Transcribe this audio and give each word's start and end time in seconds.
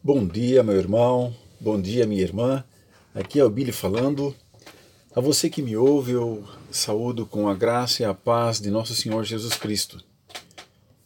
Bom 0.00 0.24
dia, 0.24 0.62
meu 0.62 0.76
irmão. 0.76 1.34
Bom 1.60 1.78
dia, 1.78 2.06
minha 2.06 2.22
irmã. 2.22 2.64
Aqui 3.12 3.40
é 3.40 3.44
o 3.44 3.50
Billy 3.50 3.72
falando. 3.72 4.32
A 5.12 5.20
você 5.20 5.50
que 5.50 5.60
me 5.60 5.76
ouve, 5.76 6.12
eu 6.12 6.44
saúdo 6.70 7.26
com 7.26 7.48
a 7.48 7.54
graça 7.54 8.02
e 8.02 8.06
a 8.06 8.14
paz 8.14 8.60
de 8.60 8.70
nosso 8.70 8.94
Senhor 8.94 9.24
Jesus 9.24 9.54
Cristo. 9.54 10.00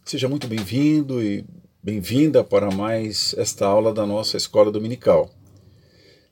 Seja 0.04 0.28
muito 0.28 0.46
bem-vindo 0.46 1.24
e 1.24 1.42
bem-vinda 1.82 2.44
para 2.44 2.70
mais 2.70 3.34
esta 3.38 3.64
aula 3.64 3.94
da 3.94 4.04
nossa 4.04 4.36
escola 4.36 4.70
dominical. 4.70 5.30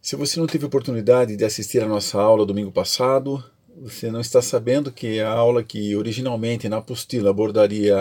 Se 0.03 0.15
você 0.15 0.39
não 0.39 0.47
teve 0.47 0.67
oportunidade 0.67 1.37
de 1.37 1.45
assistir 1.47 1.83
a 1.83 1.89
nossa 1.89 2.21
aula 2.21 2.45
domingo 2.45 2.71
passado, 2.71 3.43
você 3.75 4.11
não 4.11 4.21
está 4.21 4.43
sabendo 4.43 4.93
que 4.93 5.19
a 5.19 5.33
aula 5.33 5.65
que 5.65 5.97
originalmente 5.97 6.69
na 6.69 6.77
apostila 6.77 7.31
abordaria 7.31 7.97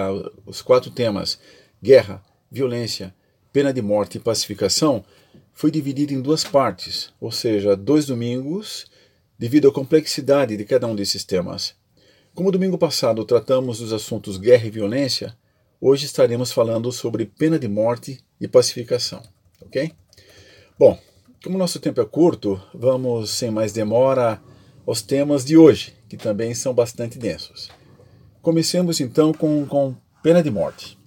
os 0.45 0.61
quatro 0.61 0.91
temas 0.91 1.39
guerra, 1.81 2.21
violência, 2.51 3.15
pena 3.51 3.73
de 3.73 3.81
morte 3.81 4.17
e 4.17 4.21
pacificação 4.21 5.03
foi 5.53 5.71
dividida 5.71 6.13
em 6.13 6.21
duas 6.21 6.43
partes, 6.43 7.13
ou 7.19 7.31
seja, 7.31 7.75
dois 7.75 8.05
domingos, 8.05 8.85
devido 9.37 9.67
à 9.67 9.71
complexidade 9.71 10.55
de 10.55 10.65
cada 10.65 10.87
um 10.87 10.95
desses 10.95 11.23
temas. 11.23 11.75
Como 12.33 12.51
domingo 12.51 12.77
passado 12.77 13.25
tratamos 13.25 13.79
dos 13.79 13.91
assuntos 13.91 14.37
guerra 14.37 14.67
e 14.67 14.71
violência, 14.71 15.35
hoje 15.81 16.05
estaremos 16.05 16.51
falando 16.51 16.91
sobre 16.91 17.25
pena 17.25 17.57
de 17.57 17.67
morte 17.67 18.23
e 18.39 18.47
pacificação, 18.47 19.21
ok? 19.61 19.91
Bom, 20.77 20.97
como 21.43 21.57
nosso 21.57 21.79
tempo 21.79 22.01
é 22.01 22.05
curto, 22.05 22.61
vamos 22.73 23.29
sem 23.29 23.49
mais 23.49 23.71
demora 23.71 24.41
aos 24.85 25.01
temas 25.01 25.45
de 25.45 25.55
hoje, 25.55 25.93
que 26.09 26.17
também 26.17 26.53
são 26.53 26.73
bastante 26.73 27.17
densos. 27.17 27.69
Comecemos 28.41 28.99
então 28.99 29.33
com, 29.33 29.65
com 29.65 29.95
pena 30.21 30.43
de 30.43 30.51
morte. 30.51 30.98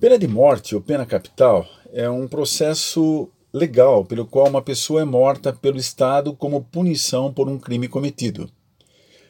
Pena 0.00 0.18
de 0.18 0.26
morte 0.26 0.74
ou 0.74 0.80
pena 0.80 1.04
capital 1.04 1.68
é 1.92 2.08
um 2.08 2.26
processo 2.26 3.28
legal 3.52 4.02
pelo 4.02 4.24
qual 4.24 4.48
uma 4.48 4.62
pessoa 4.62 5.02
é 5.02 5.04
morta 5.04 5.52
pelo 5.52 5.76
Estado 5.76 6.34
como 6.34 6.64
punição 6.64 7.30
por 7.30 7.50
um 7.50 7.58
crime 7.58 7.86
cometido. 7.86 8.50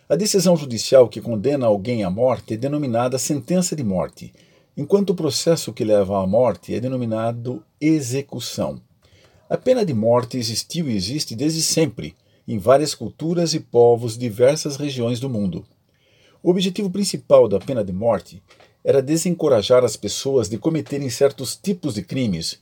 A 0.08 0.14
decisão 0.14 0.56
judicial 0.56 1.08
que 1.08 1.20
condena 1.20 1.66
alguém 1.66 2.04
à 2.04 2.08
morte 2.08 2.54
é 2.54 2.56
denominada 2.56 3.18
sentença 3.18 3.74
de 3.74 3.82
morte, 3.82 4.32
enquanto 4.76 5.10
o 5.10 5.14
processo 5.16 5.72
que 5.72 5.82
leva 5.82 6.22
à 6.22 6.24
morte 6.24 6.72
é 6.72 6.78
denominado 6.78 7.64
execução. 7.80 8.80
A 9.48 9.56
pena 9.56 9.84
de 9.84 9.92
morte 9.92 10.38
existiu 10.38 10.88
e 10.88 10.94
existe 10.94 11.34
desde 11.34 11.62
sempre, 11.62 12.14
em 12.46 12.58
várias 12.58 12.94
culturas 12.94 13.54
e 13.54 13.58
povos 13.58 14.12
de 14.12 14.20
diversas 14.20 14.76
regiões 14.76 15.18
do 15.18 15.28
mundo. 15.28 15.64
O 16.40 16.48
objetivo 16.48 16.88
principal 16.88 17.48
da 17.48 17.58
pena 17.58 17.82
de 17.82 17.92
morte 17.92 18.40
era 18.84 19.02
desencorajar 19.02 19.84
as 19.84 19.96
pessoas 19.96 20.48
de 20.48 20.58
cometerem 20.58 21.10
certos 21.10 21.56
tipos 21.56 21.94
de 21.94 22.02
crimes. 22.02 22.60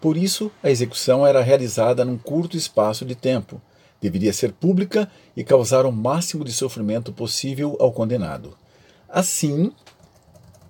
Por 0.00 0.16
isso, 0.16 0.50
a 0.62 0.70
execução 0.70 1.26
era 1.26 1.40
realizada 1.40 2.04
num 2.04 2.18
curto 2.18 2.56
espaço 2.56 3.04
de 3.04 3.14
tempo, 3.14 3.60
deveria 4.00 4.32
ser 4.32 4.52
pública 4.52 5.10
e 5.36 5.42
causar 5.42 5.86
o 5.86 5.92
máximo 5.92 6.44
de 6.44 6.52
sofrimento 6.52 7.12
possível 7.12 7.76
ao 7.80 7.92
condenado. 7.92 8.56
Assim, 9.08 9.72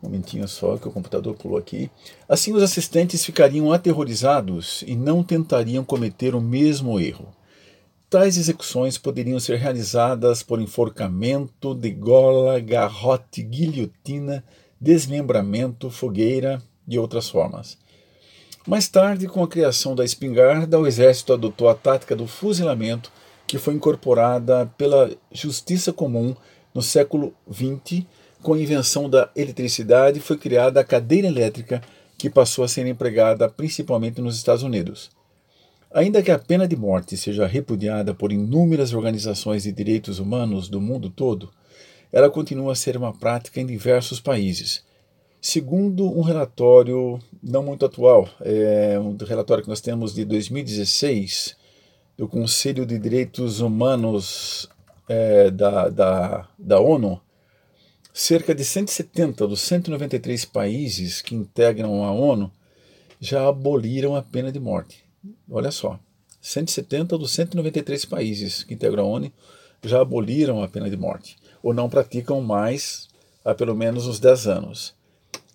um 0.05 0.06
momentinho 0.06 0.46
só 0.46 0.77
que 0.77 0.86
o 0.86 0.92
computador 0.92 1.34
pulou 1.34 1.58
aqui. 1.58 1.90
Assim, 2.28 2.52
os 2.52 2.62
assistentes 2.62 3.24
ficariam 3.24 3.72
aterrorizados 3.72 4.84
e 4.86 4.94
não 4.94 5.22
tentariam 5.22 5.82
cometer 5.82 6.34
o 6.34 6.40
mesmo 6.40 7.00
erro. 7.00 7.34
Tais 8.10 8.36
execuções 8.36 8.98
poderiam 8.98 9.40
ser 9.40 9.58
realizadas 9.58 10.42
por 10.42 10.60
enforcamento, 10.60 11.74
degola, 11.74 12.60
garrote, 12.60 13.42
guilhotina, 13.42 14.44
desmembramento, 14.80 15.91
fogueira 15.91 16.62
e 16.86 16.98
outras 16.98 17.28
formas. 17.28 17.78
Mais 18.67 18.89
tarde, 18.89 19.27
com 19.27 19.42
a 19.42 19.48
criação 19.48 19.94
da 19.94 20.05
espingarda, 20.05 20.80
o 20.80 20.86
exército 20.86 21.34
adotou 21.34 21.69
a 21.69 21.75
tática 21.75 22.17
do 22.17 22.27
fuzilamento, 22.27 23.12
que 23.47 23.58
foi 23.58 23.75
incorporada 23.75 24.67
pela 24.78 25.11
justiça 25.30 25.92
comum 25.92 26.35
no 26.73 26.80
século 26.80 27.35
XX. 27.52 28.05
Com 28.42 28.55
a 28.55 28.58
invenção 28.58 29.08
da 29.08 29.30
eletricidade, 29.36 30.18
foi 30.18 30.39
criada 30.39 30.80
a 30.80 30.85
cadeira 30.85 31.29
elétrica, 31.29 31.83
que 32.17 32.30
passou 32.30 32.64
a 32.64 32.68
ser 32.68 32.86
empregada 32.86 33.48
principalmente 33.51 34.20
nos 34.20 34.36
Estados 34.36 34.62
Unidos. 34.62 35.11
Ainda 35.92 36.23
que 36.23 36.30
a 36.30 36.39
pena 36.39 36.67
de 36.67 36.74
morte 36.74 37.17
seja 37.17 37.46
repudiada 37.46 38.14
por 38.14 38.33
inúmeras 38.33 38.92
organizações 38.95 39.62
de 39.64 39.73
direitos 39.73 40.18
humanos 40.18 40.68
do 40.68 40.80
mundo 40.80 41.11
todo, 41.11 41.51
ela 42.14 42.30
continua 42.30 42.70
a 42.70 42.77
ser 42.77 42.97
uma 42.97 43.13
prática 43.13 43.61
em 43.61 43.67
diversos 43.67 44.20
países. 44.20 44.85
Segundo 45.41 46.17
um 46.17 46.23
relatório 46.23 47.19
não 47.42 47.61
muito 47.61 47.85
atual, 47.85 48.29
é 48.41 48.97
um 49.01 49.17
relatório 49.17 49.64
que 49.64 49.69
nós 49.69 49.80
temos 49.80 50.14
de 50.14 50.24
2016, 50.24 51.57
do 52.17 52.29
Conselho 52.29 52.86
de 52.86 53.01
Direitos 53.01 53.58
Humanos 53.58 54.70
é, 55.08 55.51
da, 55.51 55.89
da, 55.89 56.48
da 56.57 56.79
ONU, 56.79 57.20
cerca 58.13 58.55
de 58.55 58.64
170 58.64 59.48
dos 59.48 59.61
193 59.63 60.45
países 60.45 61.20
que 61.20 61.35
integram 61.35 62.05
a 62.05 62.13
ONU 62.13 62.48
já 63.20 63.48
aboliram 63.48 64.14
a 64.14 64.23
pena 64.23 64.53
de 64.53 64.61
morte. 64.61 65.05
Olha 65.51 65.73
só, 65.73 65.98
170 66.41 67.19
dos 67.19 67.33
193 67.33 68.05
países 68.05 68.63
que 68.63 68.73
integram 68.73 69.07
a 69.07 69.08
ONU 69.08 69.33
já 69.83 70.01
aboliram 70.01 70.63
a 70.63 70.69
pena 70.69 70.89
de 70.89 70.97
morte 70.97 71.42
ou 71.64 71.73
não 71.73 71.89
praticam 71.89 72.42
mais 72.42 73.08
há 73.42 73.55
pelo 73.55 73.75
menos 73.75 74.07
uns 74.07 74.20
10 74.20 74.47
anos. 74.47 74.95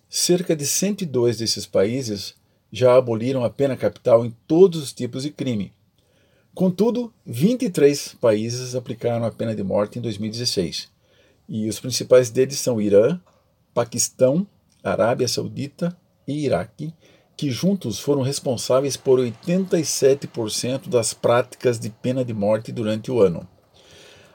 Cerca 0.08 0.56
de 0.56 0.66
102 0.66 1.38
desses 1.38 1.66
países 1.66 2.34
já 2.72 2.96
aboliram 2.96 3.44
a 3.44 3.48
pena 3.48 3.76
capital 3.76 4.26
em 4.26 4.34
todos 4.48 4.82
os 4.82 4.92
tipos 4.92 5.22
de 5.22 5.30
crime. 5.30 5.72
Contudo, 6.52 7.12
23 7.24 8.16
países 8.20 8.74
aplicaram 8.74 9.24
a 9.24 9.30
pena 9.30 9.54
de 9.54 9.62
morte 9.62 10.00
em 10.00 10.02
2016. 10.02 10.88
E 11.48 11.68
os 11.68 11.78
principais 11.78 12.28
deles 12.28 12.58
são 12.58 12.80
Irã, 12.80 13.20
Paquistão, 13.72 14.44
Arábia 14.82 15.28
Saudita 15.28 15.96
e 16.26 16.44
Iraque, 16.44 16.92
que 17.36 17.52
juntos 17.52 18.00
foram 18.00 18.22
responsáveis 18.22 18.96
por 18.96 19.20
87% 19.20 20.88
das 20.88 21.14
práticas 21.14 21.78
de 21.78 21.88
pena 21.88 22.24
de 22.24 22.34
morte 22.34 22.72
durante 22.72 23.12
o 23.12 23.20
ano. 23.20 23.46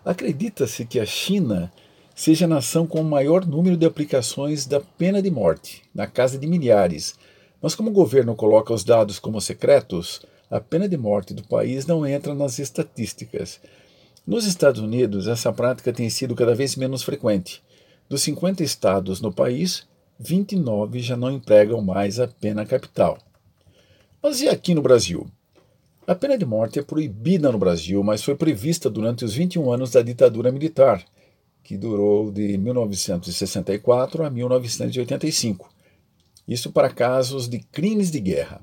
Acredita-se 0.06 0.86
que 0.86 1.00
a 1.00 1.06
China 1.06 1.72
seja 2.14 2.46
a 2.46 2.48
nação 2.48 2.86
com 2.86 3.02
o 3.02 3.04
maior 3.04 3.44
número 3.44 3.76
de 3.76 3.88
aplicações 3.88 4.68
da 4.68 4.80
pena 4.80 5.20
de 5.20 5.32
morte, 5.32 5.82
na 5.96 6.06
casa 6.06 6.38
de 6.38 6.46
milhares. 6.46 7.16
Mas 7.60 7.74
como 7.74 7.90
o 7.90 7.94
governo 7.94 8.36
coloca 8.36 8.72
os 8.72 8.84
dados 8.84 9.18
como 9.18 9.42
secretos, 9.42 10.22
a 10.50 10.62
pena 10.62 10.88
de 10.88 10.96
morte 10.96 11.34
do 11.34 11.44
país 11.44 11.88
não 11.88 12.06
entra 12.06 12.36
nas 12.36 12.60
estatísticas. 12.60 13.60
Nos 14.28 14.46
Estados 14.46 14.80
Unidos, 14.80 15.28
essa 15.28 15.52
prática 15.52 15.92
tem 15.92 16.08
sido 16.08 16.36
cada 16.36 16.54
vez 16.54 16.76
menos 16.76 17.02
frequente. 17.02 17.64
Dos 18.08 18.22
50 18.22 18.64
estados 18.64 19.20
no 19.22 19.34
país, 19.34 19.88
29 20.20 21.00
já 21.00 21.18
não 21.18 21.32
empregam 21.32 21.82
mais 21.82 22.20
a 22.20 22.28
pena 22.28 22.64
capital. 22.64 23.18
Mas 24.22 24.40
e 24.40 24.48
aqui 24.48 24.76
no 24.76 24.84
Brasil? 24.84 25.26
A 26.08 26.14
pena 26.14 26.38
de 26.38 26.46
morte 26.46 26.78
é 26.78 26.84
proibida 26.84 27.52
no 27.52 27.58
Brasil, 27.58 28.04
mas 28.04 28.24
foi 28.24 28.36
prevista 28.36 28.92
durante 28.92 29.26
os 29.26 29.34
21 29.34 29.72
anos 29.72 29.90
da 29.90 30.04
ditadura 30.04 30.52
militar, 30.52 31.04
que 31.64 31.76
durou 31.76 32.32
de 32.32 32.60
1964 32.60 34.24
a 34.24 34.30
1985. 34.30 35.68
Isso 36.48 36.72
para 36.72 36.92
casos 36.92 37.50
de 37.50 37.58
crimes 37.58 38.12
de 38.12 38.20
guerra. 38.20 38.62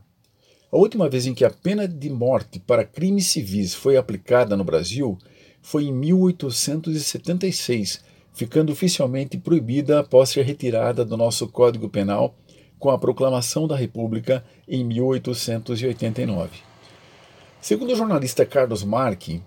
A 0.70 0.76
última 0.76 1.08
vez 1.08 1.26
em 1.26 1.34
que 1.34 1.44
a 1.44 1.50
pena 1.50 1.88
de 1.88 2.08
morte 2.08 2.60
para 2.60 2.84
crimes 2.84 3.26
civis 3.26 3.74
foi 3.74 3.96
aplicada 3.96 4.56
no 4.56 4.62
Brasil 4.62 5.18
foi 5.60 5.86
em 5.86 5.92
1876, 5.92 8.04
ficando 8.32 8.70
oficialmente 8.70 9.36
proibida 9.36 9.98
após 9.98 10.28
ser 10.28 10.44
retirada 10.44 11.04
do 11.04 11.16
nosso 11.16 11.48
Código 11.48 11.88
Penal 11.88 12.36
com 12.78 12.90
a 12.90 12.98
proclamação 12.98 13.66
da 13.66 13.74
República 13.74 14.44
em 14.68 14.84
1889. 14.84 16.70
Segundo 17.62 17.92
o 17.92 17.94
jornalista 17.94 18.44
Carlos 18.44 18.82
Marque, 18.82 19.40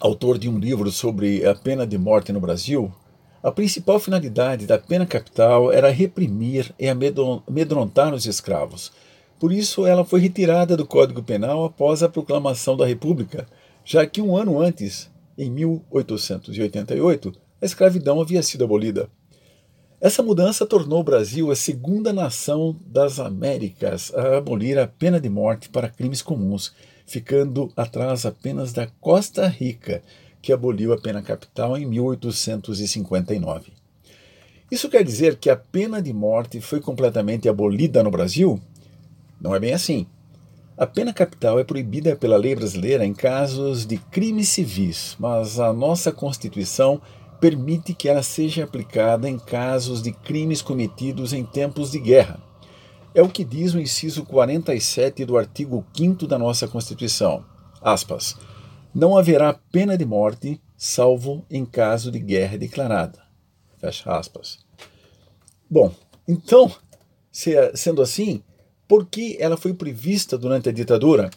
autor 0.00 0.38
de 0.38 0.48
um 0.48 0.58
livro 0.58 0.90
sobre 0.90 1.46
a 1.46 1.54
pena 1.54 1.86
de 1.86 1.96
morte 1.96 2.32
no 2.32 2.40
Brasil, 2.40 2.92
a 3.40 3.52
principal 3.52 4.00
finalidade 4.00 4.66
da 4.66 4.76
pena 4.76 5.06
capital 5.06 5.70
era 5.70 5.88
reprimir 5.88 6.74
e 6.76 6.88
amedrontar 6.88 8.12
os 8.12 8.26
escravos. 8.26 8.90
Por 9.38 9.52
isso, 9.52 9.86
ela 9.86 10.04
foi 10.04 10.18
retirada 10.18 10.76
do 10.76 10.84
Código 10.84 11.22
Penal 11.22 11.64
após 11.64 12.02
a 12.02 12.08
proclamação 12.08 12.76
da 12.76 12.84
República, 12.84 13.46
já 13.84 14.04
que 14.04 14.20
um 14.20 14.36
ano 14.36 14.60
antes, 14.60 15.08
em 15.38 15.48
1888, 15.48 17.32
a 17.62 17.64
escravidão 17.64 18.20
havia 18.20 18.42
sido 18.42 18.64
abolida. 18.64 19.08
Essa 20.00 20.24
mudança 20.24 20.66
tornou 20.66 21.00
o 21.00 21.04
Brasil 21.04 21.52
a 21.52 21.56
segunda 21.56 22.12
nação 22.12 22.76
das 22.84 23.20
Américas 23.20 24.12
a 24.12 24.38
abolir 24.38 24.76
a 24.76 24.88
pena 24.88 25.20
de 25.20 25.28
morte 25.28 25.68
para 25.68 25.88
crimes 25.88 26.20
comuns 26.20 26.74
ficando 27.08 27.72
atrás 27.74 28.26
apenas 28.26 28.72
da 28.72 28.86
Costa 29.00 29.48
Rica, 29.48 30.02
que 30.42 30.52
aboliu 30.52 30.92
a 30.92 31.00
pena 31.00 31.22
capital 31.22 31.76
em 31.76 31.86
1859. 31.86 33.72
Isso 34.70 34.90
quer 34.90 35.02
dizer 35.02 35.36
que 35.36 35.48
a 35.48 35.56
pena 35.56 36.02
de 36.02 36.12
morte 36.12 36.60
foi 36.60 36.80
completamente 36.80 37.48
abolida 37.48 38.02
no 38.02 38.10
Brasil? 38.10 38.60
Não 39.40 39.54
é 39.54 39.58
bem 39.58 39.72
assim. 39.72 40.06
A 40.76 40.86
pena 40.86 41.12
capital 41.12 41.58
é 41.58 41.64
proibida 41.64 42.14
pela 42.14 42.36
lei 42.36 42.54
brasileira 42.54 43.04
em 43.04 43.14
casos 43.14 43.86
de 43.86 43.96
crimes 43.96 44.50
civis, 44.50 45.16
mas 45.18 45.58
a 45.58 45.72
nossa 45.72 46.12
Constituição 46.12 47.00
permite 47.40 47.94
que 47.94 48.08
ela 48.08 48.22
seja 48.22 48.64
aplicada 48.64 49.28
em 49.28 49.38
casos 49.38 50.02
de 50.02 50.12
crimes 50.12 50.60
cometidos 50.60 51.32
em 51.32 51.42
tempos 51.42 51.90
de 51.90 51.98
guerra. 51.98 52.47
É 53.18 53.20
o 53.20 53.28
que 53.28 53.42
diz 53.42 53.74
o 53.74 53.80
inciso 53.80 54.24
47 54.24 55.24
do 55.24 55.36
artigo 55.36 55.84
5 55.92 56.24
da 56.24 56.38
nossa 56.38 56.68
Constituição. 56.68 57.44
Aspas. 57.82 58.36
Não 58.94 59.18
haverá 59.18 59.52
pena 59.72 59.98
de 59.98 60.04
morte, 60.04 60.60
salvo 60.76 61.44
em 61.50 61.64
caso 61.64 62.12
de 62.12 62.20
guerra 62.20 62.56
declarada. 62.56 63.18
Fecha 63.76 64.16
aspas. 64.16 64.60
Bom, 65.68 65.92
então, 66.28 66.70
sendo 67.74 68.02
assim, 68.02 68.40
por 68.86 69.04
que 69.04 69.36
ela 69.40 69.56
foi 69.56 69.74
prevista 69.74 70.38
durante 70.38 70.68
a 70.68 70.72
ditadura? 70.72 71.28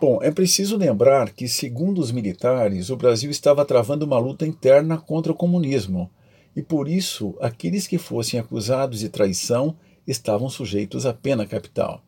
Bom, 0.00 0.18
é 0.20 0.32
preciso 0.32 0.76
lembrar 0.76 1.30
que, 1.30 1.46
segundo 1.46 2.00
os 2.00 2.10
militares, 2.10 2.90
o 2.90 2.96
Brasil 2.96 3.30
estava 3.30 3.64
travando 3.64 4.04
uma 4.04 4.18
luta 4.18 4.44
interna 4.44 4.98
contra 4.98 5.30
o 5.30 5.36
comunismo, 5.36 6.10
e 6.56 6.62
por 6.62 6.88
isso 6.88 7.36
aqueles 7.40 7.86
que 7.86 7.96
fossem 7.96 8.40
acusados 8.40 8.98
de 8.98 9.08
traição 9.08 9.76
estavam 10.06 10.48
sujeitos 10.48 11.06
à 11.06 11.12
pena 11.12 11.46
capital. 11.46 12.02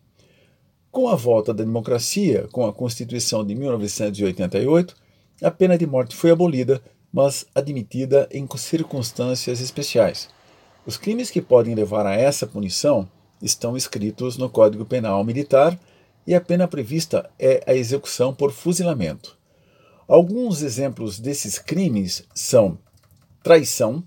Com 0.91 1.09
a 1.09 1.15
volta 1.15 1.53
da 1.53 1.65
democracia, 1.65 2.49
com 2.51 2.67
a 2.67 2.73
Constituição 2.73 3.45
de 3.45 3.55
1988, 3.55 4.97
a 5.43 5.51
pena 5.51 5.77
de 5.77 5.87
morte 5.87 6.17
foi 6.17 6.31
abolida, 6.31 6.83
mas 7.13 7.47
admitida 7.55 8.29
em 8.33 8.47
circunstâncias 8.57 9.61
especiais. 9.61 10.29
Os 10.87 10.97
crimes 10.97 11.31
que 11.31 11.43
podem 11.43 11.75
levar 11.75 12.07
a 12.07 12.15
essa 12.15 12.47
punição 12.47 13.09
estão 13.43 13.77
escritos 13.77 14.37
no 14.37 14.49
Código 14.49 14.85
Penal 14.85 15.23
Militar 15.25 15.79
e 16.27 16.35
a 16.35 16.41
pena 16.41 16.67
prevista 16.67 17.31
é 17.39 17.63
a 17.67 17.75
execução 17.75 18.35
por 18.35 18.53
fuzilamento. 18.53 19.39
Alguns 20.07 20.63
exemplos 20.63 21.19
desses 21.19 21.59
crimes 21.59 22.25
são 22.35 22.79
traição, 23.43 24.03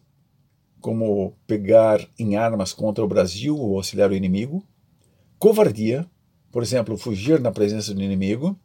como 0.81 1.33
pegar 1.48 2.06
em 2.19 2.36
armas 2.36 2.74
contra 2.74 3.04
o 3.04 3.07
Brasil 3.07 3.57
ou 3.57 3.78
auxiliar 3.78 4.12
o 4.12 4.16
inimigo, 4.16 4.66
covardia, 5.39 6.06
por 6.51 6.62
exemplo, 6.62 6.98
fugir 6.98 7.39
na 7.39 7.51
presença 7.51 7.94
do 7.94 8.01
inimigo, 8.01 8.60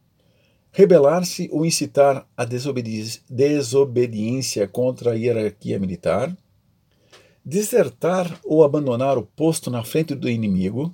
rebelar-se 0.73 1.49
ou 1.53 1.65
incitar 1.65 2.27
a 2.37 2.45
desobedi 2.45 3.21
desobediência 3.31 4.67
contra 4.67 5.13
a 5.13 5.15
hierarquia 5.15 5.79
militar, 5.79 6.37
desertar 7.45 8.41
ou 8.45 8.65
abandonar 8.65 9.17
o 9.17 9.23
posto 9.23 9.71
na 9.71 9.85
frente 9.85 10.15
do 10.15 10.29
inimigo, 10.29 10.93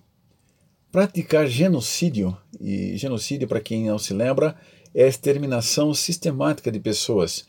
Praticar 0.92 1.46
genocídio, 1.46 2.36
e 2.60 2.98
genocídio, 2.98 3.48
para 3.48 3.62
quem 3.62 3.86
não 3.86 3.98
se 3.98 4.12
lembra, 4.12 4.54
é 4.94 5.04
a 5.04 5.08
exterminação 5.08 5.94
sistemática 5.94 6.70
de 6.70 6.78
pessoas, 6.78 7.46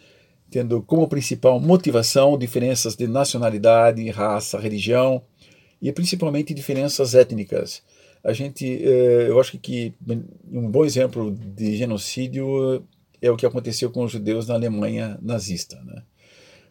tendo 0.54 0.84
como 0.84 1.08
principal 1.08 1.60
motivação 1.60 2.38
diferenças 2.38 2.96
de 2.96 3.08
nacionalidade, 3.08 4.08
raça, 4.12 4.60
religião 4.60 5.20
e 5.82 5.92
principalmente 5.92 6.54
diferenças 6.54 7.16
étnicas. 7.16 7.82
A 8.24 8.34
gente, 8.34 8.64
eh, 8.64 9.26
eu 9.30 9.40
acho 9.40 9.58
que 9.58 9.96
um 10.52 10.70
bom 10.70 10.86
exemplo 10.86 11.32
de 11.32 11.76
genocídio 11.76 12.86
é 13.20 13.32
o 13.32 13.36
que 13.36 13.48
aconteceu 13.48 13.90
com 13.90 14.04
os 14.04 14.12
judeus 14.12 14.48
na 14.48 14.54
Alemanha 14.54 15.18
nazista. 15.24 15.82
Né? 15.84 16.04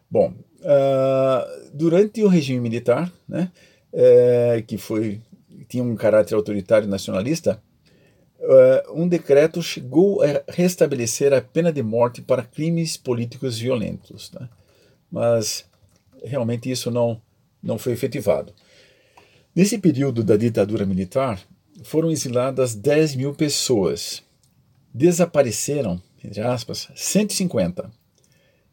Bom, 0.09 0.33
ah, 0.63 1.45
durante 1.73 2.23
o 2.23 2.29
regime 2.29 2.61
militar, 2.61 3.11
né, 3.27 3.51
eh, 3.91 4.63
que 4.65 4.77
foi 4.77 5.19
tinha 5.67 5.83
um 5.83 5.95
caráter 5.95 6.35
autoritário 6.35 6.87
nacionalista, 6.87 7.61
uh, 8.43 9.01
um 9.01 9.07
decreto 9.07 9.63
chegou 9.63 10.21
a 10.21 10.43
restabelecer 10.49 11.33
a 11.33 11.41
pena 11.41 11.71
de 11.71 11.81
morte 11.81 12.21
para 12.21 12.43
crimes 12.43 12.97
políticos 12.97 13.57
violentos. 13.57 14.29
Né? 14.31 14.49
Mas 15.11 15.65
realmente 16.23 16.69
isso 16.69 16.91
não, 16.91 17.19
não 17.61 17.77
foi 17.77 17.93
efetivado. 17.93 18.53
Nesse 19.55 19.77
período 19.77 20.23
da 20.23 20.35
ditadura 20.35 20.85
militar, 20.85 21.39
foram 21.83 22.11
exiladas 22.11 22.75
10 22.75 23.15
mil 23.15 23.33
pessoas. 23.33 24.21
Desapareceram, 24.93 26.01
entre 26.23 26.41
aspas, 26.41 26.89
150. 26.95 27.89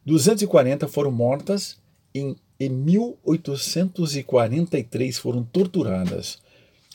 240 0.05 0.87
foram 0.87 1.11
mortas 1.11 1.77
em, 2.13 2.35
em 2.59 2.69
1843 2.69 5.17
foram 5.17 5.43
torturadas. 5.43 6.39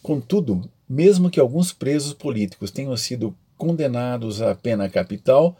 Contudo, 0.03 0.71
mesmo 0.89 1.31
que 1.31 1.41
alguns 1.41 1.73
presos 1.73 2.13
políticos 2.13 2.71
tenham 2.71 2.97
sido 2.97 3.35
condenados 3.57 4.43
à 4.43 4.55
pena 4.55 4.89
capital, 4.89 5.57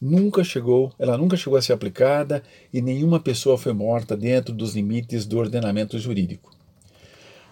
nunca 0.00 0.44
chegou, 0.44 0.92
ela 0.98 1.16
nunca 1.16 1.36
chegou 1.36 1.58
a 1.58 1.62
ser 1.62 1.72
aplicada 1.72 2.42
e 2.72 2.82
nenhuma 2.82 3.20
pessoa 3.20 3.56
foi 3.56 3.72
morta 3.72 4.16
dentro 4.16 4.52
dos 4.52 4.74
limites 4.74 5.24
do 5.24 5.38
ordenamento 5.38 5.98
jurídico. 5.98 6.54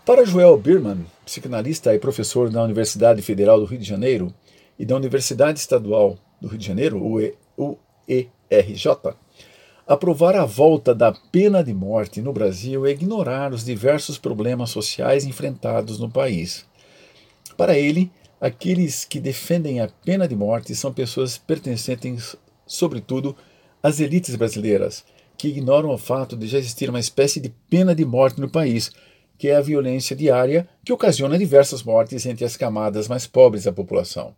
Para 0.05 0.27
Joel 0.27 0.59
Birman, 0.59 1.07
psicanalista 1.25 1.95
e 1.95 1.99
professor 1.99 2.51
da 2.51 2.63
Universidade 2.63 3.23
Federal 3.23 3.59
do 3.59 3.65
Rio 3.65 3.79
de 3.79 3.89
Janeiro 3.89 4.35
e 4.79 4.85
da 4.85 4.97
Universidade 4.97 5.59
Estadual 5.59 6.19
do 6.41 6.49
Rio 6.49 6.59
de 6.59 6.67
Janeiro, 6.67 7.03
UERJ, 7.57 8.89
Aprovar 9.87 10.35
a 10.35 10.47
volta 10.47 10.95
da 10.95 11.13
pena 11.13 11.63
de 11.63 11.75
morte 11.75 12.23
no 12.23 12.33
Brasil 12.33 12.87
é 12.87 12.91
ignorar 12.91 13.53
os 13.53 13.67
diversos 13.67 14.17
problemas 14.17 14.71
sociais 14.71 15.27
enfrentados 15.27 15.99
no 15.99 16.11
país. 16.11 16.65
Para 17.57 17.79
ele, 17.79 18.11
aqueles 18.41 19.05
que 19.05 19.21
defendem 19.21 19.81
a 19.81 19.89
pena 20.05 20.27
de 20.27 20.35
morte 20.35 20.75
são 20.75 20.93
pessoas 20.93 21.39
pertencentes, 21.39 22.37
sobretudo, 22.67 23.37
às 23.83 24.01
elites 24.01 24.35
brasileiras, 24.37 25.05
que 25.37 25.49
ignoram 25.49 25.91
o 25.91 25.99
fato 25.99 26.37
de 26.37 26.47
já 26.47 26.59
existir 26.59 26.89
uma 26.89 27.01
espécie 27.01 27.41
de 27.41 27.53
pena 27.69 27.95
de 27.95 28.05
morte 28.05 28.41
no 28.41 28.51
país, 28.51 28.91
que 29.37 29.49
é 29.49 29.57
a 29.57 29.61
violência 29.61 30.15
diária 30.15 30.69
que 30.85 30.93
ocasiona 30.93 31.39
diversas 31.39 31.83
mortes 31.83 32.25
entre 32.27 32.45
as 32.45 32.57
camadas 32.57 33.09
mais 33.09 33.27
pobres 33.27 33.65
da 33.65 33.73
população. 33.73 34.35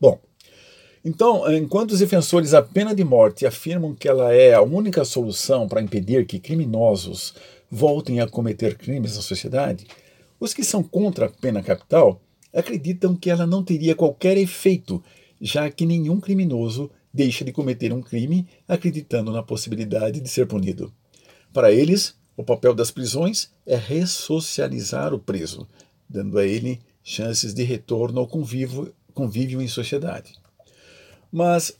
Bom, 0.00 0.20
então, 1.04 1.50
enquanto 1.52 1.92
os 1.92 2.00
defensores 2.00 2.50
da 2.50 2.60
pena 2.60 2.94
de 2.94 3.04
morte 3.04 3.46
afirmam 3.46 3.94
que 3.94 4.08
ela 4.08 4.34
é 4.34 4.54
a 4.54 4.62
única 4.62 5.04
solução 5.04 5.68
para 5.68 5.80
impedir 5.80 6.26
que 6.26 6.40
criminosos 6.40 7.34
voltem 7.70 8.20
a 8.20 8.28
cometer 8.28 8.76
crimes 8.76 9.16
na 9.16 9.22
sociedade, 9.22 9.86
os 10.38 10.52
que 10.54 10.64
são 10.64 10.82
contra 10.82 11.26
a 11.26 11.30
pena 11.30 11.62
capital 11.62 12.20
acreditam 12.52 13.16
que 13.16 13.30
ela 13.30 13.46
não 13.46 13.62
teria 13.62 13.94
qualquer 13.94 14.36
efeito, 14.36 15.02
já 15.40 15.70
que 15.70 15.84
nenhum 15.84 16.20
criminoso 16.20 16.90
deixa 17.12 17.44
de 17.44 17.52
cometer 17.52 17.92
um 17.92 18.02
crime 18.02 18.46
acreditando 18.68 19.32
na 19.32 19.42
possibilidade 19.42 20.20
de 20.20 20.28
ser 20.28 20.46
punido. 20.46 20.92
Para 21.52 21.72
eles, 21.72 22.14
o 22.36 22.44
papel 22.44 22.74
das 22.74 22.90
prisões 22.90 23.50
é 23.64 23.76
ressocializar 23.76 25.14
o 25.14 25.18
preso, 25.18 25.66
dando 26.08 26.38
a 26.38 26.44
ele 26.44 26.80
chances 27.02 27.54
de 27.54 27.62
retorno 27.62 28.20
ao 28.20 28.26
convívio, 28.26 28.92
convívio 29.14 29.62
em 29.62 29.68
sociedade. 29.68 30.34
Mas 31.32 31.78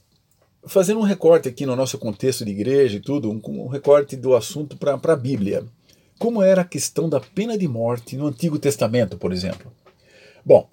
fazendo 0.66 1.00
um 1.00 1.04
recorte 1.04 1.48
aqui 1.48 1.66
no 1.66 1.76
nosso 1.76 1.98
contexto 1.98 2.44
de 2.44 2.50
igreja 2.50 2.96
e 2.96 3.00
tudo, 3.00 3.30
um, 3.30 3.40
um 3.44 3.68
recorte 3.68 4.16
do 4.16 4.34
assunto 4.34 4.76
para 4.76 4.94
a 4.94 5.16
Bíblia. 5.16 5.64
Como 6.18 6.42
era 6.42 6.62
a 6.62 6.64
questão 6.64 7.08
da 7.08 7.20
pena 7.20 7.58
de 7.58 7.68
morte 7.68 8.16
no 8.16 8.26
Antigo 8.26 8.58
Testamento, 8.58 9.18
por 9.18 9.32
exemplo? 9.32 9.70
Bom, 10.44 10.70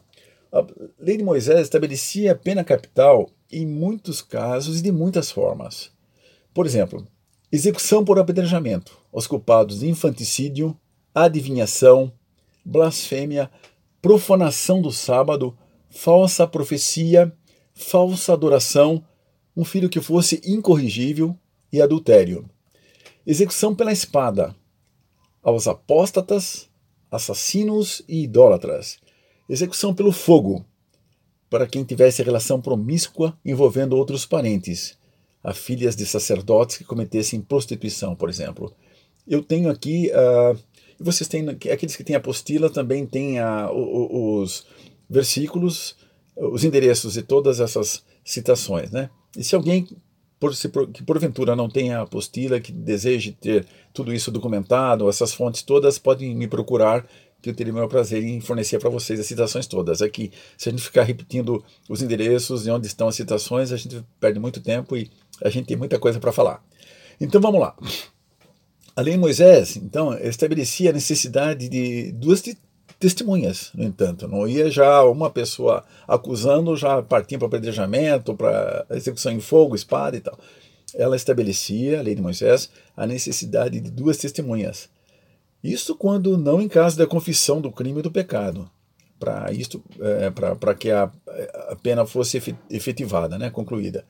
a 0.51 0.65
lei 0.97 1.17
de 1.17 1.23
Moisés 1.23 1.59
estabelecia 1.59 2.31
a 2.31 2.35
pena 2.35 2.63
capital 2.63 3.29
em 3.51 3.65
muitos 3.65 4.21
casos 4.21 4.79
e 4.79 4.81
de 4.81 4.91
muitas 4.91 5.31
formas. 5.31 5.91
Por 6.53 6.65
exemplo, 6.65 7.05
execução 7.51 8.05
por 8.05 8.17
apedrejamento 8.17 8.97
aos 9.11 9.27
culpados 9.27 9.79
de 9.81 9.89
infanticídio, 9.89 10.77
adivinhação, 11.13 12.11
blasfêmia, 12.63 13.51
profanação 14.01 14.81
do 14.81 14.91
sábado, 14.91 15.57
falsa 15.89 16.47
profecia, 16.47 17.35
falsa 17.73 18.31
adoração, 18.31 19.03
um 19.57 19.65
filho 19.65 19.89
que 19.89 19.99
fosse 19.99 20.41
incorrigível 20.45 21.37
e 21.71 21.81
adultério. 21.81 22.49
Execução 23.25 23.75
pela 23.75 23.91
espada 23.91 24.55
aos 25.43 25.67
apóstatas, 25.67 26.69
assassinos 27.11 28.01
e 28.07 28.23
idólatras. 28.23 28.99
Execução 29.49 29.93
pelo 29.93 30.11
fogo 30.11 30.65
para 31.49 31.67
quem 31.67 31.83
tivesse 31.83 32.23
relação 32.23 32.61
promíscua 32.61 33.37
envolvendo 33.45 33.95
outros 33.95 34.25
parentes, 34.25 34.97
a 35.43 35.53
filhas 35.53 35.95
de 35.95 36.05
sacerdotes 36.05 36.77
que 36.77 36.83
cometessem 36.83 37.41
prostituição, 37.41 38.15
por 38.15 38.29
exemplo. 38.29 38.73
Eu 39.27 39.43
tenho 39.43 39.69
aqui, 39.69 40.09
uh, 40.09 40.57
vocês 40.99 41.27
têm, 41.27 41.47
aqueles 41.49 41.95
que 41.95 42.03
têm 42.03 42.15
apostila 42.15 42.69
também 42.69 43.05
têm 43.05 43.39
uh, 43.39 44.41
os 44.41 44.65
versículos 45.09 45.95
os 46.35 46.63
endereços 46.63 47.13
de 47.13 47.21
todas 47.21 47.59
essas 47.59 48.03
citações. 48.23 48.91
Né? 48.91 49.09
E 49.37 49.43
se 49.43 49.55
alguém 49.55 49.87
por, 50.43 50.53
se, 50.53 50.67
que 50.67 51.01
porventura 51.03 51.55
não 51.55 51.69
tenha 51.69 52.01
apostila, 52.01 52.59
que 52.59 52.69
deseje 52.69 53.31
ter 53.31 53.65
tudo 53.93 54.13
isso 54.13 54.29
documentado, 54.29 55.07
essas 55.07 55.33
fontes 55.33 55.61
todas, 55.61 55.97
podem 55.97 56.35
me 56.35 56.49
procurar, 56.49 57.07
que 57.41 57.49
eu 57.49 57.53
teria 57.53 57.71
o 57.71 57.75
maior 57.75 57.87
prazer 57.87 58.21
em 58.21 58.41
fornecer 58.41 58.77
para 58.77 58.89
vocês 58.89 59.17
as 59.21 59.25
citações 59.25 59.67
todas. 59.67 60.01
Aqui, 60.01 60.33
se 60.57 60.67
a 60.67 60.71
gente 60.73 60.83
ficar 60.83 61.03
repetindo 61.03 61.63
os 61.87 62.01
endereços 62.01 62.67
e 62.67 62.69
onde 62.69 62.87
estão 62.87 63.07
as 63.07 63.15
citações, 63.15 63.71
a 63.71 63.77
gente 63.77 64.03
perde 64.19 64.37
muito 64.37 64.59
tempo 64.59 64.97
e 64.97 65.09
a 65.41 65.49
gente 65.49 65.67
tem 65.67 65.77
muita 65.77 65.97
coisa 65.97 66.19
para 66.19 66.33
falar. 66.33 66.61
Então 67.21 67.39
vamos 67.39 67.61
lá. 67.61 67.73
A 68.93 69.01
lei 69.01 69.15
Moisés, 69.15 69.77
então, 69.77 70.13
estabelecia 70.17 70.89
a 70.89 70.93
necessidade 70.93 71.69
de 71.69 72.11
duas 72.11 72.41
testemunhas, 73.03 73.69
no 73.75 73.83
entanto. 73.83 74.27
Não 74.27 74.47
ia 74.47 74.71
já 74.71 75.03
uma 75.03 75.29
pessoa 75.29 75.83
acusando, 76.07 76.75
já 76.77 77.01
partindo 77.01 77.39
para 77.39 77.49
apedrejamento, 77.49 78.33
para 78.33 78.85
execução 78.91 79.33
em 79.33 79.41
fogo, 79.41 79.75
espada 79.75 80.15
e 80.15 80.21
tal. 80.21 80.39
Ela 80.95 81.17
estabelecia, 81.17 81.99
a 81.99 82.01
lei 82.01 82.15
de 82.15 82.21
Moisés, 82.21 82.69
a 82.95 83.05
necessidade 83.05 83.79
de 83.81 83.91
duas 83.91 84.17
testemunhas. 84.17 84.89
Isso 85.61 85.95
quando 85.95 86.37
não 86.37 86.61
em 86.61 86.69
caso 86.69 86.97
da 86.97 87.05
confissão 87.05 87.59
do 87.59 87.71
crime 87.71 87.99
e 87.99 88.03
do 88.03 88.11
pecado, 88.11 88.69
para 89.19 89.51
isto, 89.51 89.83
é, 89.99 90.29
para 90.29 90.73
que 90.73 90.91
a, 90.91 91.11
a, 91.69 91.75
pena 91.75 92.05
fosse 92.05 92.41
efetivada, 92.69 93.37
né, 93.37 93.49
concluída. 93.49 94.05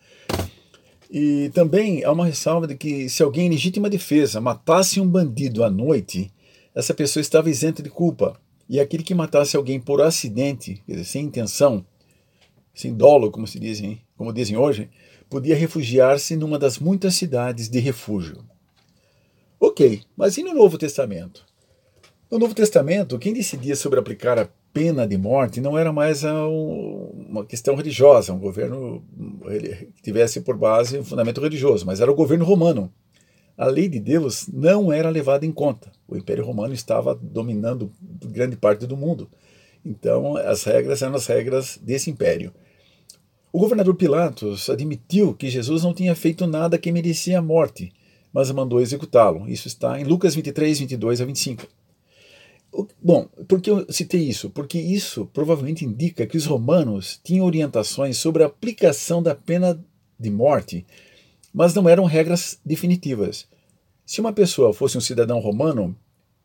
E 1.09 1.51
também 1.53 2.03
há 2.03 2.11
uma 2.11 2.25
ressalva 2.25 2.67
de 2.67 2.75
que 2.75 3.09
se 3.09 3.21
alguém 3.21 3.47
em 3.47 3.49
legítima 3.49 3.89
defesa 3.89 4.41
matasse 4.41 4.99
um 4.99 5.07
bandido 5.07 5.63
à 5.63 5.69
noite, 5.69 6.31
essa 6.73 6.93
pessoa 6.93 7.21
estava 7.21 7.49
isenta 7.49 7.83
de 7.83 7.89
culpa, 7.89 8.39
e 8.67 8.79
aquele 8.79 9.03
que 9.03 9.13
matasse 9.13 9.55
alguém 9.55 9.79
por 9.79 10.01
acidente, 10.01 10.81
dizer, 10.87 11.03
sem 11.03 11.25
intenção, 11.25 11.85
sem 12.73 12.93
dolo, 12.93 13.31
como 13.31 13.45
se 13.45 13.59
dizem, 13.59 14.01
como 14.17 14.33
dizem 14.33 14.57
hoje, 14.57 14.89
podia 15.29 15.55
refugiar-se 15.55 16.35
numa 16.35 16.57
das 16.57 16.79
muitas 16.79 17.15
cidades 17.15 17.69
de 17.69 17.79
refúgio. 17.79 18.43
Ok, 19.59 20.01
mas 20.15 20.37
e 20.37 20.43
no 20.43 20.53
Novo 20.53 20.77
Testamento? 20.77 21.45
No 22.29 22.39
Novo 22.39 22.55
Testamento, 22.55 23.19
quem 23.19 23.33
decidia 23.33 23.75
sobre 23.75 23.99
aplicar 23.99 24.39
a 24.39 24.49
pena 24.73 25.07
de 25.07 25.17
morte 25.17 25.61
não 25.61 25.77
era 25.77 25.93
mais 25.93 26.23
uma 26.23 27.45
questão 27.45 27.75
religiosa, 27.75 28.33
um 28.33 28.39
governo 28.39 29.03
que 29.95 30.01
tivesse 30.01 30.41
por 30.41 30.57
base 30.57 30.97
um 30.97 31.03
fundamento 31.03 31.39
religioso, 31.39 31.85
mas 31.85 32.01
era 32.01 32.11
o 32.11 32.15
governo 32.15 32.43
romano 32.43 32.91
a 33.57 33.67
lei 33.67 33.87
de 33.87 33.99
Deus 33.99 34.47
não 34.47 34.91
era 34.91 35.09
levada 35.09 35.45
em 35.45 35.51
conta. 35.51 35.91
O 36.07 36.17
Império 36.17 36.45
Romano 36.45 36.73
estava 36.73 37.15
dominando 37.15 37.91
grande 38.01 38.55
parte 38.55 38.85
do 38.87 38.97
mundo. 38.97 39.29
Então, 39.85 40.37
as 40.37 40.63
regras 40.63 41.01
eram 41.01 41.15
as 41.15 41.27
regras 41.27 41.77
desse 41.81 42.09
império. 42.09 42.53
O 43.51 43.59
governador 43.59 43.95
Pilatos 43.95 44.69
admitiu 44.69 45.33
que 45.33 45.49
Jesus 45.49 45.83
não 45.83 45.93
tinha 45.93 46.15
feito 46.15 46.47
nada 46.47 46.77
que 46.77 46.91
merecia 46.91 47.37
a 47.37 47.41
morte, 47.41 47.93
mas 48.31 48.49
mandou 48.49 48.81
executá-lo. 48.81 49.47
Isso 49.47 49.67
está 49.67 49.99
em 49.99 50.03
Lucas 50.03 50.33
23, 50.33 50.79
22 50.79 51.21
a 51.21 51.25
25. 51.25 51.67
Bom, 52.99 53.27
por 53.47 53.61
que 53.61 53.69
eu 53.69 53.85
citei 53.91 54.21
isso? 54.21 54.49
Porque 54.49 54.79
isso 54.79 55.29
provavelmente 55.31 55.85
indica 55.85 56.25
que 56.25 56.37
os 56.37 56.45
romanos 56.45 57.19
tinham 57.23 57.45
orientações 57.45 58.17
sobre 58.17 58.41
a 58.41 58.47
aplicação 58.47 59.21
da 59.21 59.35
pena 59.35 59.79
de 60.19 60.31
morte 60.31 60.83
mas 61.53 61.73
não 61.73 61.87
eram 61.87 62.05
regras 62.05 62.59
definitivas. 62.65 63.47
Se 64.05 64.19
uma 64.19 64.33
pessoa 64.33 64.73
fosse 64.73 64.97
um 64.97 65.01
cidadão 65.01 65.39
romano, 65.39 65.95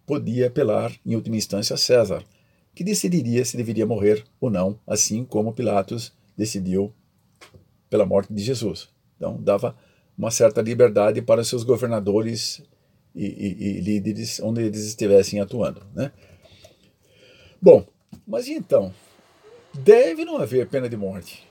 podia 0.07 0.47
apelar, 0.49 0.93
em 1.05 1.15
última 1.15 1.37
instância, 1.37 1.75
a 1.75 1.79
César, 1.79 2.23
que 2.75 2.85
decidiria 2.85 3.45
se 3.45 3.57
deveria 3.57 3.87
morrer 3.87 4.25
ou 4.41 4.51
não, 4.51 4.79
assim 4.87 5.25
como 5.25 5.53
Pilatos 5.53 6.13
decidiu 6.37 6.93
pela 7.91 8.07
morte 8.07 8.33
de 8.33 8.43
Jesus. 8.43 8.89
Então, 9.17 9.41
dava 9.43 9.77
uma 10.17 10.31
certa 10.31 10.61
liberdade 10.61 11.23
para 11.23 11.43
seus 11.43 11.65
governadores 11.65 12.63
e, 13.15 13.25
e, 13.25 13.79
e 13.79 13.81
líderes 13.81 14.39
onde 14.41 14.63
eles 14.63 14.85
estivessem 14.85 15.41
atuando. 15.41 15.85
Né? 15.95 16.13
Bom, 17.61 17.85
mas 18.27 18.47
e 18.47 18.53
então? 18.53 18.95
Deve 19.75 20.25
não 20.25 20.39
haver 20.39 20.69
pena 20.69 20.89
de 20.89 20.97
morte. 20.97 21.48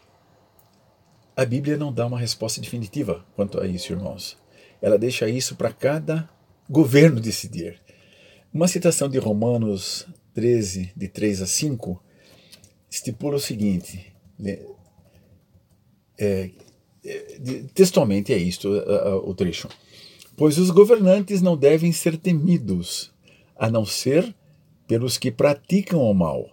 A 1.38 1.46
Bíblia 1.46 1.78
não 1.78 1.94
dá 1.94 2.08
uma 2.08 2.18
resposta 2.18 2.60
definitiva 2.60 3.24
quanto 3.36 3.62
a 3.62 3.68
isso, 3.68 3.94
irmãos. 3.94 4.36
Ela 4.82 4.98
deixa 4.98 5.30
isso 5.30 5.56
para 5.56 5.72
cada 5.72 6.28
governo 6.68 7.22
decidir. 7.22 7.80
Uma 8.52 8.68
citação 8.68 9.08
de 9.08 9.20
Romanos 9.20 10.08
13, 10.34 10.94
de 10.98 11.08
3 11.08 11.44
a 11.44 11.46
5, 11.46 12.04
estipula 12.90 13.36
o 13.36 13.40
seguinte: 13.40 14.12
né, 14.40 14.58
é, 16.18 16.50
é, 17.06 17.64
textualmente 17.72 18.34
é 18.34 18.38
isto 18.40 18.70
o 19.24 19.36
trecho. 19.36 19.70
Pois 20.36 20.58
os 20.58 20.72
governantes 20.72 21.40
não 21.40 21.56
devem 21.56 21.92
ser 21.92 22.18
temidos, 22.18 23.14
a 23.56 23.70
não 23.70 23.86
ser 23.86 24.36
pelos 24.88 25.20
que 25.20 25.30
praticam 25.30 26.02
o 26.02 26.14
mal. 26.16 26.50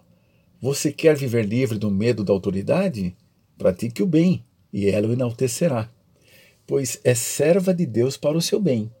Você 0.61 0.91
quer 0.91 1.15
viver 1.15 1.43
livre 1.43 1.79
do 1.79 1.89
medo 1.89 2.23
da 2.23 2.31
autoridade? 2.31 3.17
Pratique 3.57 4.03
o 4.03 4.05
bem 4.05 4.45
e 4.75 4.89
ela 4.89 5.07
o 5.07 5.13
enaltecerá, 5.13 5.89
pois 6.67 6.99
é 7.01 7.15
serva 7.15 7.73
de 7.73 7.85
Deus 7.85 8.17
para 8.17 8.37
o 8.37 8.41
seu 8.41 8.59
bem. 8.59 8.91